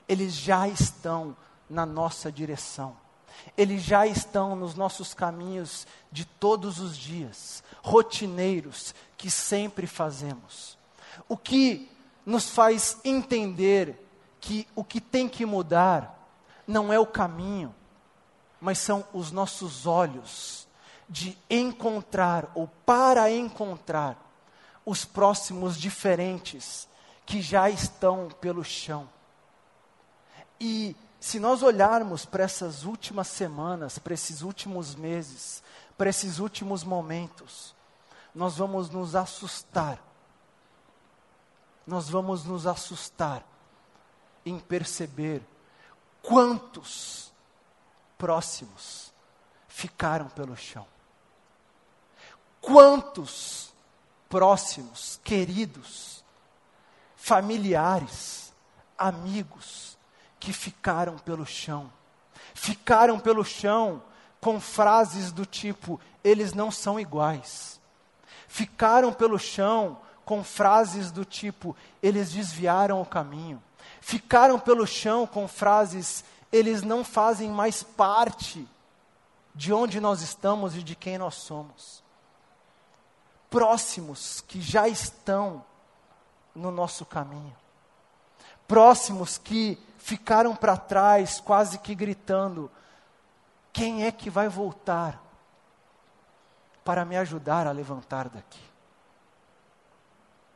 eles 0.07 0.33
já 0.33 0.67
estão 0.67 1.35
na 1.69 1.85
nossa 1.85 2.31
direção. 2.31 2.95
Eles 3.57 3.83
já 3.83 4.05
estão 4.07 4.55
nos 4.55 4.75
nossos 4.75 5.13
caminhos 5.13 5.85
de 6.11 6.25
todos 6.25 6.79
os 6.79 6.97
dias, 6.97 7.63
rotineiros 7.83 8.95
que 9.17 9.29
sempre 9.29 9.85
fazemos. 9.85 10.77
O 11.27 11.37
que 11.37 11.89
nos 12.25 12.49
faz 12.49 12.97
entender 13.03 14.03
que 14.39 14.67
o 14.75 14.83
que 14.83 14.99
tem 14.99 15.27
que 15.27 15.45
mudar 15.45 16.13
não 16.65 16.91
é 16.91 16.99
o 16.99 17.05
caminho, 17.05 17.73
mas 18.59 18.79
são 18.79 19.05
os 19.13 19.31
nossos 19.31 19.85
olhos 19.85 20.67
de 21.09 21.37
encontrar 21.49 22.51
ou 22.53 22.67
para 22.85 23.31
encontrar 23.31 24.17
os 24.85 25.05
próximos 25.05 25.77
diferentes 25.77 26.87
que 27.25 27.41
já 27.41 27.69
estão 27.69 28.29
pelo 28.41 28.63
chão. 28.63 29.07
E 30.59 30.95
se 31.19 31.39
nós 31.39 31.63
olharmos 31.63 32.25
para 32.25 32.43
essas 32.43 32.83
últimas 32.83 33.27
semanas, 33.27 33.97
para 33.97 34.13
esses 34.13 34.41
últimos 34.41 34.95
meses, 34.95 35.63
para 35.97 36.09
esses 36.09 36.39
últimos 36.39 36.83
momentos, 36.83 37.75
nós 38.33 38.57
vamos 38.57 38.89
nos 38.89 39.15
assustar. 39.15 40.01
Nós 41.85 42.09
vamos 42.09 42.43
nos 42.43 42.67
assustar 42.67 43.43
em 44.45 44.59
perceber 44.59 45.41
quantos 46.21 47.31
próximos 48.17 49.13
ficaram 49.67 50.27
pelo 50.29 50.55
chão. 50.55 50.85
Quantos 52.59 53.73
próximos, 54.27 55.19
queridos, 55.23 56.23
familiares, 57.15 58.53
amigos 58.97 59.86
que 60.39 60.53
ficaram 60.53 61.17
pelo 61.17 61.45
chão. 61.45 61.91
Ficaram 62.53 63.19
pelo 63.19 63.43
chão 63.43 64.01
com 64.39 64.59
frases 64.59 65.31
do 65.31 65.45
tipo: 65.45 65.99
eles 66.23 66.53
não 66.53 66.71
são 66.71 66.99
iguais. 66.99 67.79
Ficaram 68.47 69.11
pelo 69.11 69.37
chão 69.37 69.99
com 70.25 70.43
frases 70.43 71.11
do 71.11 71.25
tipo: 71.25 71.75
eles 72.01 72.31
desviaram 72.31 73.01
o 73.01 73.05
caminho. 73.05 73.61
Ficaram 74.01 74.59
pelo 74.59 74.85
chão 74.85 75.27
com 75.27 75.47
frases: 75.47 76.23
eles 76.51 76.81
não 76.81 77.03
fazem 77.03 77.49
mais 77.49 77.83
parte 77.83 78.67
de 79.53 79.73
onde 79.73 79.99
nós 79.99 80.21
estamos 80.21 80.75
e 80.75 80.83
de 80.83 80.95
quem 80.95 81.17
nós 81.17 81.35
somos. 81.35 82.03
Próximos 83.49 84.41
que 84.41 84.61
já 84.61 84.87
estão 84.87 85.63
no 86.53 86.71
nosso 86.71 87.05
caminho. 87.05 87.55
Próximos 88.67 89.37
que 89.37 89.79
ficaram 89.97 90.55
para 90.55 90.77
trás, 90.77 91.39
quase 91.39 91.79
que 91.79 91.93
gritando: 91.93 92.71
quem 93.73 94.05
é 94.05 94.11
que 94.11 94.29
vai 94.29 94.47
voltar 94.47 95.21
para 96.83 97.03
me 97.03 97.17
ajudar 97.17 97.67
a 97.67 97.71
levantar 97.71 98.29
daqui? 98.29 98.63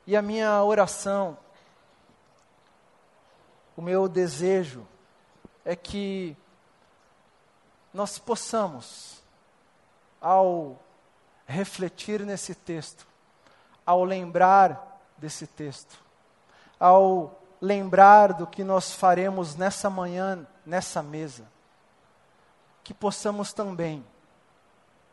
E 0.08 0.16
a 0.16 0.22
minha 0.22 0.64
oração, 0.64 1.38
o 3.76 3.82
meu 3.82 4.08
desejo, 4.08 4.88
é 5.64 5.76
que 5.76 6.36
nós 7.94 8.18
possamos, 8.18 9.22
ao 10.20 10.80
refletir 11.46 12.22
nesse 12.26 12.56
texto, 12.56 13.06
ao 13.86 14.04
lembrar 14.04 15.02
desse 15.18 15.46
texto, 15.46 16.00
ao 16.80 17.41
lembrar 17.62 18.34
do 18.34 18.48
que 18.48 18.64
nós 18.64 18.92
faremos 18.92 19.56
nessa 19.56 19.90
manhã, 19.90 20.48
nessa 20.66 21.04
mesa, 21.04 21.46
que 22.84 22.94
possamos 22.94 23.54
também 23.54 24.04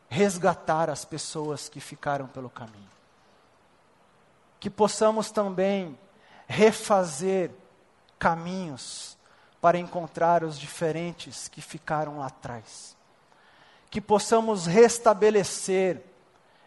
resgatar 0.09 0.89
as 0.89 1.05
pessoas 1.05 1.69
que 1.69 1.79
ficaram 1.79 2.27
pelo 2.27 2.49
caminho. 2.49 2.89
Que 4.59 4.69
possamos 4.69 5.29
também 5.29 5.97
refazer 6.47 7.51
caminhos 8.17 9.15
para 9.61 9.77
encontrar 9.77 10.43
os 10.43 10.57
diferentes 10.57 11.47
que 11.47 11.61
ficaram 11.61 12.17
lá 12.17 12.25
atrás. 12.25 12.97
Que 13.91 14.01
possamos 14.01 14.65
restabelecer 14.65 16.03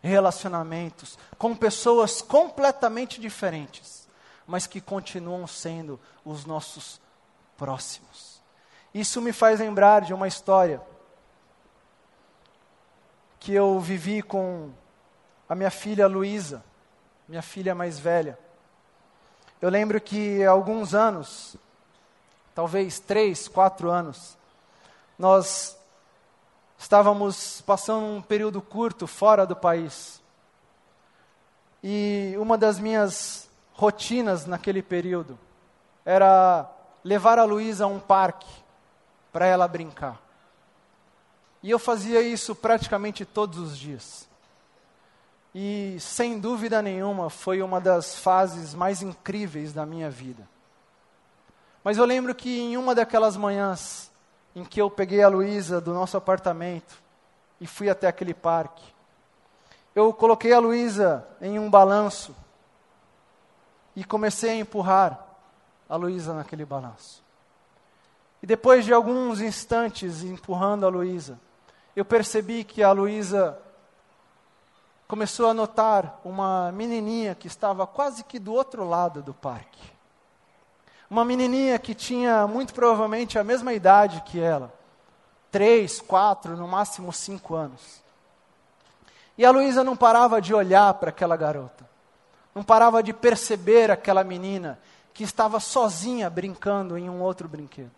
relacionamentos 0.01 1.19
com 1.39 1.55
pessoas 1.55 2.23
completamente 2.23 3.21
diferentes, 3.21 4.02
mas 4.47 4.67
que 4.67 4.81
continuam 4.81 5.47
sendo 5.47 5.99
os 6.25 6.45
nossos 6.45 7.01
próximos. 7.57 8.41
Isso 8.95 9.21
me 9.21 9.33
faz 9.33 9.61
lembrar 9.61 10.03
de 10.03 10.13
uma 10.13 10.29
história 10.29 10.81
que 13.41 13.53
eu 13.53 13.81
vivi 13.81 14.23
com 14.23 14.71
a 15.49 15.55
minha 15.55 15.71
filha 15.71 16.07
Luísa, 16.07 16.63
minha 17.29 17.43
filha 17.43 17.75
mais 17.75 17.99
velha. 17.99 18.39
Eu 19.61 19.69
lembro 19.69 20.01
que 20.01 20.45
há 20.45 20.51
alguns 20.51 20.95
anos 20.95 21.57
talvez 22.55 22.99
três, 22.99 23.49
quatro 23.49 23.91
anos, 23.91 24.37
nós 25.19 25.77
estávamos 26.79 27.61
passando 27.63 28.05
um 28.05 28.23
período 28.23 28.61
curto 28.61 29.07
fora 29.07 29.47
do 29.47 29.57
país. 29.57 30.21
E 31.83 32.35
uma 32.39 32.57
das 32.57 32.79
minhas 32.79 33.49
rotinas 33.83 34.47
naquele 34.47 34.81
período 34.81 35.37
era 36.05 36.71
levar 37.03 37.41
a 37.41 37.45
Luísa 37.45 37.83
a 37.83 37.89
um 37.89 37.99
parque 37.99 38.47
para 39.33 39.45
ela 39.45 39.67
brincar. 39.67 40.23
E 41.61 41.69
eu 41.69 41.81
fazia 41.81 42.23
isso 42.23 42.55
praticamente 42.55 43.25
todos 43.25 43.59
os 43.59 43.77
dias. 43.77 44.29
E, 45.53 45.97
sem 45.99 46.39
dúvida 46.39 46.81
nenhuma, 46.81 47.29
foi 47.29 47.61
uma 47.61 47.81
das 47.81 48.17
fases 48.17 48.73
mais 48.73 49.03
incríveis 49.03 49.73
da 49.73 49.85
minha 49.85 50.09
vida. 50.09 50.49
Mas 51.83 51.99
eu 51.99 52.05
lembro 52.05 52.37
que 52.37 52.61
em 52.61 52.77
uma 52.77 52.95
daquelas 52.95 53.37
manhãs 53.37 54.13
em 54.55 54.65
que 54.65 54.81
eu 54.81 54.89
peguei 54.89 55.25
a 55.25 55.29
Luísa 55.29 55.81
do 55.81 55.93
nosso 55.93 56.17
apartamento 56.17 57.03
e 57.61 57.67
fui 57.67 57.91
até 57.91 58.07
aquele 58.07 58.33
parque, 58.33 58.85
eu 59.93 60.13
coloquei 60.13 60.53
a 60.53 60.61
Luísa 60.61 61.27
em 61.41 61.59
um 61.59 61.69
balanço 61.69 62.33
e 63.95 64.05
comecei 64.05 64.51
a 64.51 64.57
empurrar 64.57 65.27
a 65.89 65.97
Luísa 65.97 66.35
naquele 66.35 66.65
balanço. 66.65 67.23
E 68.43 68.47
depois 68.47 68.85
de 68.85 68.93
alguns 68.93 69.41
instantes 69.41 70.23
empurrando 70.23 70.85
a 70.85 70.89
Luísa, 70.89 71.39
eu 71.95 72.05
percebi 72.05 72.65
que 72.65 72.83
a 72.83 72.93
Luísa 72.93 73.59
começou 75.07 75.49
a 75.49 75.55
notar 75.55 76.21
uma 76.25 76.73
menininha 76.73 77.35
que 77.35 77.47
estava 77.47 77.87
quase 77.87 78.25
que 78.25 78.39
do 78.39 78.53
outro 78.53 78.89
lado 78.89 79.23
do 79.23 79.35
parque 79.35 79.93
uma 81.13 81.27
menininha 81.27 81.79
que 81.79 81.95
tinha 81.95 82.47
muito 82.47 82.73
provavelmente 82.73 83.39
a 83.39 83.45
mesma 83.45 83.75
idade 83.75 84.23
que 84.25 84.41
ela, 84.41 84.73
três, 85.51 86.01
quatro, 86.01 86.57
no 86.57 86.67
máximo 86.67 87.13
cinco 87.13 87.55
anos. 87.55 88.03
E 89.37 89.45
a 89.45 89.51
Luísa 89.51 89.85
não 89.85 89.95
parava 89.95 90.41
de 90.41 90.55
olhar 90.55 90.95
para 90.95 91.11
aquela 91.11 91.37
garota, 91.37 91.87
não 92.55 92.63
parava 92.63 93.03
de 93.03 93.13
perceber 93.13 93.91
aquela 93.91 94.23
menina 94.23 94.79
que 95.15 95.25
estava 95.25 95.61
sozinha 95.61 96.29
brincando 96.29 96.97
em 96.97 97.09
um 97.09 97.21
outro 97.23 97.49
brinquedo. 97.49 97.91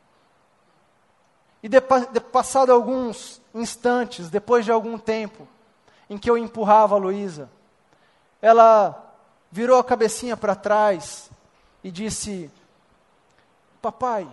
E 1.63 1.69
de, 1.69 1.81
de, 2.13 2.21
passado 2.21 2.71
alguns 2.71 3.41
instantes, 3.55 4.29
depois 4.29 4.65
de 4.65 4.71
algum 4.71 4.99
tempo, 4.99 5.49
em 6.11 6.19
que 6.19 6.29
eu 6.29 6.37
empurrava 6.37 6.95
a 6.95 6.99
Luísa, 6.99 7.49
ela 8.43 9.13
virou 9.51 9.79
a 9.79 9.85
cabecinha 9.85 10.37
para 10.37 10.55
trás 10.55 11.31
e 11.83 11.91
disse: 11.91 12.51
Papai, 13.81 14.29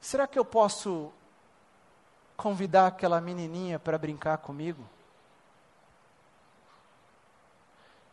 será 0.00 0.26
que 0.26 0.38
eu 0.38 0.44
posso 0.44 1.10
convidar 2.36 2.88
aquela 2.88 3.20
menininha 3.20 3.78
para 3.78 3.96
brincar 3.96 4.38
comigo? 4.38 4.84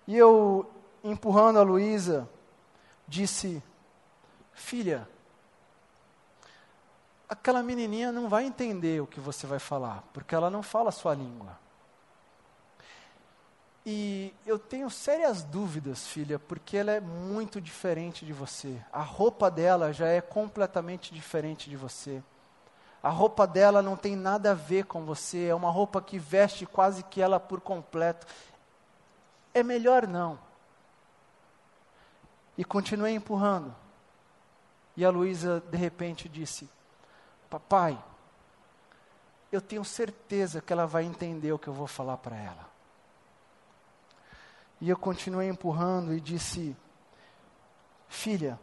E 0.08 0.18
eu, 0.18 0.70
empurrando 1.04 1.60
a 1.60 1.64
Luísa, 1.64 2.30
disse: 3.08 3.62
Filha, 4.54 5.08
aquela 7.28 7.64
menininha 7.64 8.12
não 8.12 8.30
vai 8.30 8.46
entender 8.46 9.02
o 9.02 9.08
que 9.08 9.20
você 9.20 9.48
vai 9.48 9.60
falar, 9.60 10.04
porque 10.14 10.36
ela 10.36 10.50
não 10.50 10.62
fala 10.62 10.90
a 10.90 10.92
sua 10.92 11.14
língua. 11.14 11.58
E 13.86 14.34
eu 14.46 14.58
tenho 14.58 14.90
sérias 14.90 15.44
dúvidas, 15.44 16.08
filha, 16.08 16.40
porque 16.40 16.78
ela 16.78 16.92
é 16.92 17.02
muito 17.02 17.60
diferente 17.60 18.26
de 18.26 18.32
você. 18.32 18.80
A 18.94 19.02
roupa 19.02 19.52
dela 19.52 19.92
já 19.92 20.08
é 20.08 20.22
completamente 20.22 21.14
diferente 21.14 21.70
de 21.70 21.76
você. 21.76 22.24
A 23.02 23.10
roupa 23.10 23.46
dela 23.46 23.82
não 23.82 23.98
tem 23.98 24.16
nada 24.16 24.52
a 24.52 24.54
ver 24.54 24.86
com 24.86 25.04
você, 25.04 25.48
é 25.48 25.56
uma 25.56 25.70
roupa 25.70 26.02
que 26.02 26.18
veste 26.18 26.66
quase 26.66 27.04
que 27.04 27.22
ela 27.22 27.38
por 27.38 27.60
completo. 27.60 28.26
É 29.54 29.62
melhor 29.62 30.08
não. 30.08 30.40
E 32.58 32.64
continuei 32.64 33.14
empurrando. 33.14 33.76
E 34.96 35.04
a 35.04 35.10
Luísa, 35.10 35.62
de 35.72 35.78
repente, 35.78 36.30
disse: 36.30 36.70
Papai, 37.50 38.02
eu 39.52 39.62
tenho 39.62 39.84
certeza 39.84 40.62
que 40.62 40.74
ela 40.74 40.86
vai 40.86 41.04
entender 41.04 41.52
o 41.52 41.60
que 41.60 41.68
eu 41.68 41.74
vou 41.74 41.88
falar 41.88 42.18
para 42.18 42.36
ela. 42.36 42.70
E 44.82 44.90
eu 44.90 44.98
continuei 44.98 45.48
empurrando 45.48 46.14
e 46.14 46.20
disse: 46.20 46.76
Filha, 48.08 48.60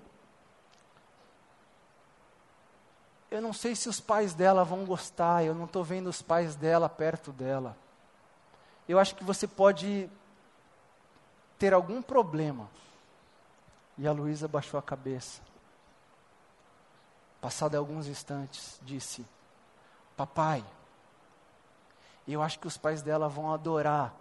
eu 3.30 3.40
não 3.40 3.52
sei 3.52 3.76
se 3.76 3.88
os 3.88 4.00
pais 4.00 4.34
dela 4.34 4.64
vão 4.64 4.84
gostar, 4.84 5.44
eu 5.44 5.54
não 5.54 5.64
estou 5.64 5.84
vendo 5.84 6.08
os 6.08 6.20
pais 6.20 6.56
dela 6.56 6.88
perto 6.88 7.32
dela. 7.32 7.76
Eu 8.88 8.98
acho 8.98 9.14
que 9.14 9.22
você 9.22 9.46
pode 9.46 10.10
ter 11.60 11.74
algum 11.74 12.00
problema. 12.00 12.68
E 13.98 14.08
a 14.08 14.12
Luísa 14.12 14.48
baixou 14.48 14.80
a 14.80 14.82
cabeça. 14.82 15.42
Passado 17.38 17.76
alguns 17.76 18.08
instantes, 18.08 18.80
disse: 18.82 19.24
Papai, 20.16 20.64
eu 22.26 22.42
acho 22.42 22.58
que 22.58 22.66
os 22.66 22.78
pais 22.78 23.02
dela 23.02 23.28
vão 23.28 23.52
adorar 23.52 24.14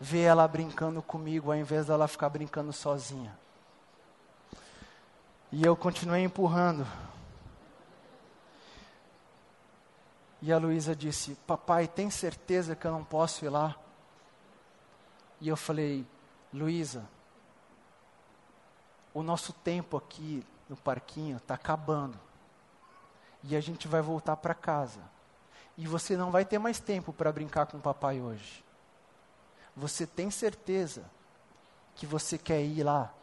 ver 0.00 0.22
ela 0.22 0.46
brincando 0.46 1.02
comigo, 1.02 1.50
ao 1.50 1.58
invés 1.58 1.86
dela 1.86 2.06
ficar 2.06 2.28
brincando 2.28 2.72
sozinha. 2.72 3.36
E 5.50 5.64
eu 5.64 5.74
continuei 5.74 6.22
empurrando. 6.22 6.86
E 10.40 10.52
a 10.52 10.58
Luísa 10.58 10.94
disse: 10.94 11.34
Papai, 11.44 11.88
tem 11.88 12.08
certeza 12.08 12.76
que 12.76 12.86
eu 12.86 12.92
não 12.92 13.02
posso 13.02 13.44
ir 13.44 13.48
lá? 13.48 13.74
E 15.40 15.48
eu 15.48 15.56
falei: 15.56 16.06
Luísa, 16.52 17.08
o 19.14 19.22
nosso 19.22 19.52
tempo 19.52 19.96
aqui 19.96 20.44
no 20.68 20.76
parquinho 20.76 21.36
está 21.36 21.54
acabando. 21.54 22.18
E 23.42 23.56
a 23.56 23.60
gente 23.60 23.86
vai 23.86 24.00
voltar 24.00 24.36
para 24.36 24.54
casa. 24.54 25.00
E 25.76 25.86
você 25.86 26.16
não 26.16 26.30
vai 26.30 26.44
ter 26.44 26.58
mais 26.58 26.80
tempo 26.80 27.12
para 27.12 27.32
brincar 27.32 27.66
com 27.66 27.78
o 27.78 27.80
papai 27.80 28.20
hoje. 28.20 28.64
Você 29.76 30.06
tem 30.06 30.30
certeza 30.30 31.04
que 31.94 32.04
você 32.04 32.36
quer 32.36 32.60
ir 32.62 32.82
lá 32.82 33.14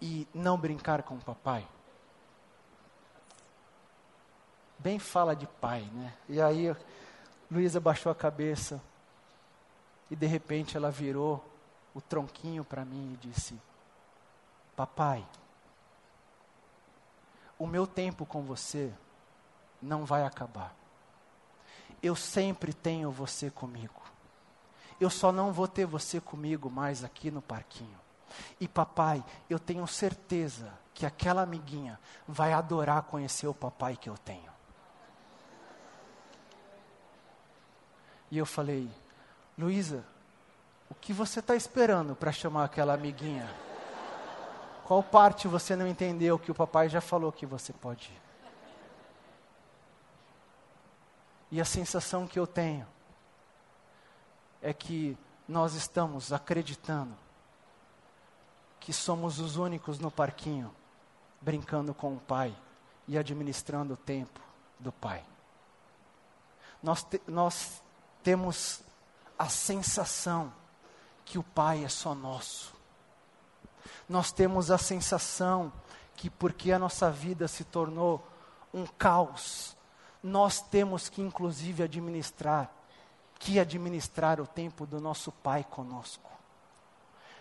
e 0.00 0.28
não 0.32 0.56
brincar 0.56 1.02
com 1.02 1.16
o 1.16 1.20
papai? 1.20 1.66
Bem 4.78 4.98
fala 4.98 5.34
de 5.34 5.46
pai, 5.46 5.82
né? 5.92 6.14
E 6.28 6.40
aí, 6.40 6.74
Luísa 7.50 7.80
baixou 7.80 8.10
a 8.10 8.14
cabeça 8.14 8.80
e 10.12 10.14
de 10.14 10.26
repente 10.26 10.76
ela 10.76 10.90
virou 10.90 11.42
o 11.94 12.00
tronquinho 12.02 12.62
para 12.62 12.84
mim 12.84 13.14
e 13.14 13.28
disse: 13.28 13.58
Papai, 14.76 15.26
o 17.58 17.66
meu 17.66 17.86
tempo 17.86 18.26
com 18.26 18.42
você 18.42 18.92
não 19.80 20.04
vai 20.04 20.26
acabar. 20.26 20.76
Eu 22.02 22.14
sempre 22.14 22.74
tenho 22.74 23.10
você 23.10 23.50
comigo. 23.50 24.02
Eu 25.00 25.08
só 25.08 25.32
não 25.32 25.50
vou 25.50 25.66
ter 25.66 25.86
você 25.86 26.20
comigo 26.20 26.68
mais 26.68 27.02
aqui 27.02 27.30
no 27.30 27.40
parquinho. 27.40 27.98
E 28.60 28.68
papai, 28.68 29.24
eu 29.48 29.58
tenho 29.58 29.86
certeza 29.86 30.70
que 30.92 31.06
aquela 31.06 31.40
amiguinha 31.40 31.98
vai 32.28 32.52
adorar 32.52 33.04
conhecer 33.04 33.46
o 33.46 33.54
papai 33.54 33.96
que 33.96 34.10
eu 34.10 34.18
tenho. 34.18 34.52
E 38.30 38.36
eu 38.36 38.44
falei, 38.44 38.90
Luísa, 39.56 40.04
o 40.90 40.94
que 40.94 41.12
você 41.12 41.40
está 41.40 41.54
esperando 41.54 42.14
para 42.14 42.32
chamar 42.32 42.64
aquela 42.64 42.94
amiguinha? 42.94 43.48
Qual 44.84 45.02
parte 45.02 45.48
você 45.48 45.74
não 45.76 45.86
entendeu 45.86 46.38
que 46.38 46.50
o 46.50 46.54
papai 46.54 46.88
já 46.88 47.00
falou 47.00 47.32
que 47.32 47.46
você 47.46 47.72
pode 47.72 48.10
ir? 48.10 48.22
E 51.50 51.60
a 51.60 51.64
sensação 51.64 52.26
que 52.26 52.38
eu 52.38 52.46
tenho 52.46 52.86
é 54.60 54.72
que 54.72 55.16
nós 55.46 55.74
estamos 55.74 56.32
acreditando 56.32 57.14
que 58.80 58.92
somos 58.92 59.38
os 59.38 59.56
únicos 59.56 59.98
no 59.98 60.10
parquinho 60.10 60.74
brincando 61.40 61.92
com 61.92 62.14
o 62.14 62.20
pai 62.20 62.56
e 63.06 63.18
administrando 63.18 63.94
o 63.94 63.96
tempo 63.96 64.40
do 64.78 64.90
pai. 64.92 65.24
Nós, 66.82 67.02
te, 67.04 67.20
nós 67.26 67.82
temos 68.22 68.82
a 69.42 69.48
sensação 69.48 70.52
que 71.24 71.38
o 71.38 71.42
pai 71.42 71.84
é 71.84 71.88
só 71.88 72.14
nosso 72.14 72.72
nós 74.08 74.30
temos 74.30 74.70
a 74.70 74.78
sensação 74.78 75.72
que 76.14 76.28
porque 76.28 76.70
a 76.72 76.78
nossa 76.78 77.10
vida 77.10 77.48
se 77.48 77.64
tornou 77.64 78.24
um 78.72 78.86
caos, 78.86 79.76
nós 80.22 80.60
temos 80.60 81.08
que 81.08 81.20
inclusive 81.20 81.82
administrar, 81.82 82.70
que 83.38 83.58
administrar 83.58 84.40
o 84.40 84.46
tempo 84.46 84.86
do 84.86 85.00
nosso 85.00 85.32
Pai 85.32 85.64
conosco. 85.64 86.30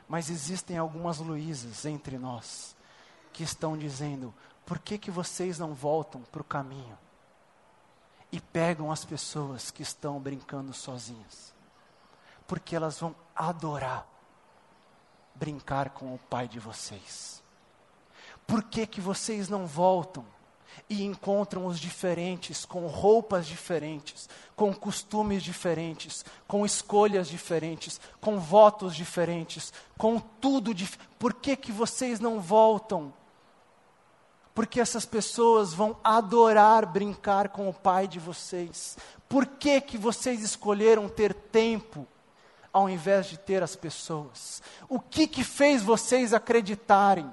Mas 0.07 0.29
existem 0.29 0.77
algumas 0.77 1.19
Luísas 1.19 1.85
entre 1.85 2.17
nós 2.17 2.75
que 3.31 3.43
estão 3.43 3.77
dizendo: 3.77 4.33
por 4.65 4.79
que, 4.79 4.97
que 4.97 5.11
vocês 5.11 5.59
não 5.59 5.73
voltam 5.73 6.21
para 6.23 6.41
o 6.41 6.45
caminho? 6.45 6.97
E 8.31 8.39
pegam 8.39 8.91
as 8.91 9.05
pessoas 9.05 9.71
que 9.71 9.83
estão 9.83 10.19
brincando 10.19 10.73
sozinhas. 10.73 11.53
Porque 12.51 12.75
elas 12.75 12.99
vão 12.99 13.15
adorar 13.33 14.05
brincar 15.33 15.91
com 15.91 16.13
o 16.13 16.19
pai 16.29 16.49
de 16.49 16.59
vocês? 16.59 17.41
Por 18.45 18.61
que, 18.61 18.85
que 18.85 18.99
vocês 18.99 19.47
não 19.47 19.65
voltam 19.65 20.25
e 20.89 21.05
encontram 21.05 21.65
os 21.65 21.79
diferentes 21.79 22.65
com 22.65 22.87
roupas 22.87 23.47
diferentes, 23.47 24.27
com 24.53 24.73
costumes 24.73 25.41
diferentes, 25.41 26.25
com 26.45 26.65
escolhas 26.65 27.29
diferentes, 27.29 28.01
com 28.19 28.37
votos 28.37 28.97
diferentes, 28.97 29.71
com 29.97 30.19
tudo 30.19 30.73
diferente? 30.73 31.07
Por 31.17 31.33
que, 31.33 31.55
que 31.55 31.71
vocês 31.71 32.19
não 32.19 32.41
voltam? 32.41 33.13
Porque 34.53 34.81
essas 34.81 35.05
pessoas 35.05 35.73
vão 35.73 35.95
adorar 36.03 36.85
brincar 36.85 37.47
com 37.47 37.69
o 37.69 37.73
pai 37.73 38.09
de 38.09 38.19
vocês. 38.19 38.97
Por 39.29 39.45
que, 39.45 39.79
que 39.79 39.97
vocês 39.97 40.43
escolheram 40.43 41.07
ter 41.07 41.33
tempo 41.33 42.05
ao 42.73 42.89
invés 42.89 43.27
de 43.27 43.37
ter 43.37 43.63
as 43.63 43.75
pessoas? 43.75 44.61
O 44.87 44.99
que 44.99 45.27
que 45.27 45.43
fez 45.43 45.83
vocês 45.83 46.33
acreditarem 46.33 47.31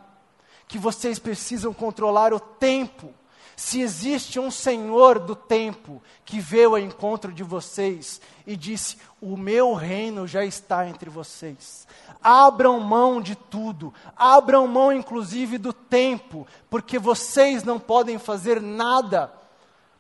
que 0.66 0.78
vocês 0.78 1.18
precisam 1.18 1.72
controlar 1.72 2.32
o 2.32 2.40
tempo? 2.40 3.12
Se 3.56 3.80
existe 3.80 4.38
um 4.38 4.52
Senhor 4.52 5.18
do 5.18 5.34
tempo 5.34 6.00
que 6.24 6.38
veio 6.38 6.70
ao 6.70 6.78
encontro 6.78 7.32
de 7.32 7.42
vocês 7.42 8.20
e 8.46 8.56
disse: 8.56 8.98
O 9.20 9.36
meu 9.36 9.74
reino 9.74 10.28
já 10.28 10.44
está 10.44 10.88
entre 10.88 11.10
vocês. 11.10 11.84
Abram 12.22 12.78
mão 12.78 13.20
de 13.20 13.34
tudo, 13.34 13.92
abram 14.16 14.64
mão 14.68 14.92
inclusive 14.92 15.58
do 15.58 15.72
tempo, 15.72 16.46
porque 16.70 17.00
vocês 17.00 17.64
não 17.64 17.80
podem 17.80 18.16
fazer 18.16 18.60
nada 18.62 19.32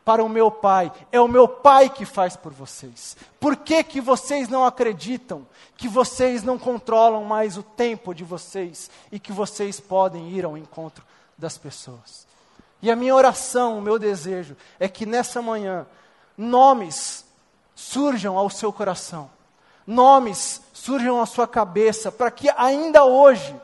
para 0.08 0.24
o 0.24 0.28
meu 0.28 0.50
Pai. 0.50 0.90
É 1.12 1.20
o 1.20 1.28
meu 1.28 1.46
Pai 1.46 1.90
que 1.90 2.06
faz 2.06 2.34
por 2.34 2.50
vocês. 2.50 3.14
Por 3.38 3.54
que, 3.54 3.84
que 3.84 4.00
vocês 4.00 4.48
não 4.48 4.64
acreditam 4.64 5.46
que 5.76 5.86
vocês 5.86 6.42
não 6.42 6.58
controlam 6.58 7.24
mais 7.24 7.58
o 7.58 7.62
tempo 7.62 8.14
de 8.14 8.24
vocês 8.24 8.90
e 9.12 9.20
que 9.20 9.32
vocês 9.32 9.78
podem 9.78 10.30
ir 10.30 10.46
ao 10.46 10.56
encontro 10.56 11.04
das 11.36 11.58
pessoas? 11.58 12.26
E 12.80 12.90
a 12.90 12.96
minha 12.96 13.14
oração, 13.14 13.76
o 13.76 13.82
meu 13.82 13.98
desejo 13.98 14.56
é 14.80 14.88
que 14.88 15.04
nessa 15.04 15.42
manhã 15.42 15.86
nomes 16.38 17.26
surjam 17.74 18.38
ao 18.38 18.48
seu 18.48 18.72
coração, 18.72 19.30
nomes 19.86 20.62
surjam 20.72 21.20
à 21.20 21.26
sua 21.26 21.46
cabeça, 21.46 22.10
para 22.10 22.30
que 22.30 22.48
ainda 22.56 23.04
hoje 23.04 23.54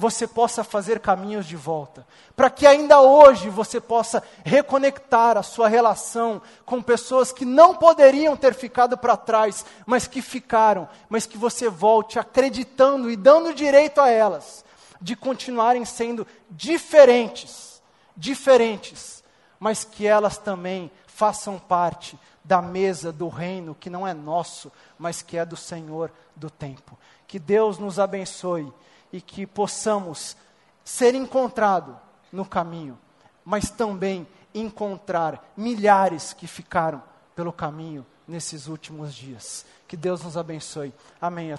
você 0.00 0.26
possa 0.26 0.64
fazer 0.64 0.98
caminhos 0.98 1.44
de 1.44 1.56
volta, 1.56 2.06
para 2.34 2.48
que 2.48 2.66
ainda 2.66 3.02
hoje 3.02 3.50
você 3.50 3.78
possa 3.78 4.22
reconectar 4.42 5.36
a 5.36 5.42
sua 5.42 5.68
relação 5.68 6.40
com 6.64 6.80
pessoas 6.80 7.32
que 7.32 7.44
não 7.44 7.74
poderiam 7.74 8.34
ter 8.34 8.54
ficado 8.54 8.96
para 8.96 9.14
trás, 9.14 9.62
mas 9.84 10.06
que 10.06 10.22
ficaram, 10.22 10.88
mas 11.06 11.26
que 11.26 11.36
você 11.36 11.68
volte 11.68 12.18
acreditando 12.18 13.10
e 13.10 13.16
dando 13.16 13.52
direito 13.52 14.00
a 14.00 14.08
elas 14.08 14.64
de 15.02 15.14
continuarem 15.14 15.84
sendo 15.84 16.26
diferentes, 16.50 17.82
diferentes, 18.16 19.22
mas 19.58 19.84
que 19.84 20.06
elas 20.06 20.38
também 20.38 20.90
façam 21.06 21.58
parte 21.58 22.18
da 22.42 22.62
mesa 22.62 23.12
do 23.12 23.28
reino 23.28 23.76
que 23.78 23.90
não 23.90 24.08
é 24.08 24.14
nosso, 24.14 24.72
mas 24.98 25.20
que 25.20 25.36
é 25.36 25.44
do 25.44 25.58
Senhor 25.58 26.10
do 26.34 26.48
tempo. 26.48 26.98
Que 27.26 27.38
Deus 27.38 27.78
nos 27.78 27.98
abençoe 27.98 28.72
e 29.12 29.20
que 29.20 29.46
possamos 29.46 30.36
ser 30.84 31.14
encontrado 31.14 31.98
no 32.32 32.44
caminho, 32.44 32.98
mas 33.44 33.70
também 33.70 34.26
encontrar 34.54 35.52
milhares 35.56 36.32
que 36.32 36.46
ficaram 36.46 37.02
pelo 37.34 37.52
caminho 37.52 38.04
nesses 38.26 38.66
últimos 38.66 39.14
dias. 39.14 39.64
Que 39.86 39.96
Deus 39.96 40.22
nos 40.22 40.36
abençoe. 40.36 40.92
Amém. 41.20 41.54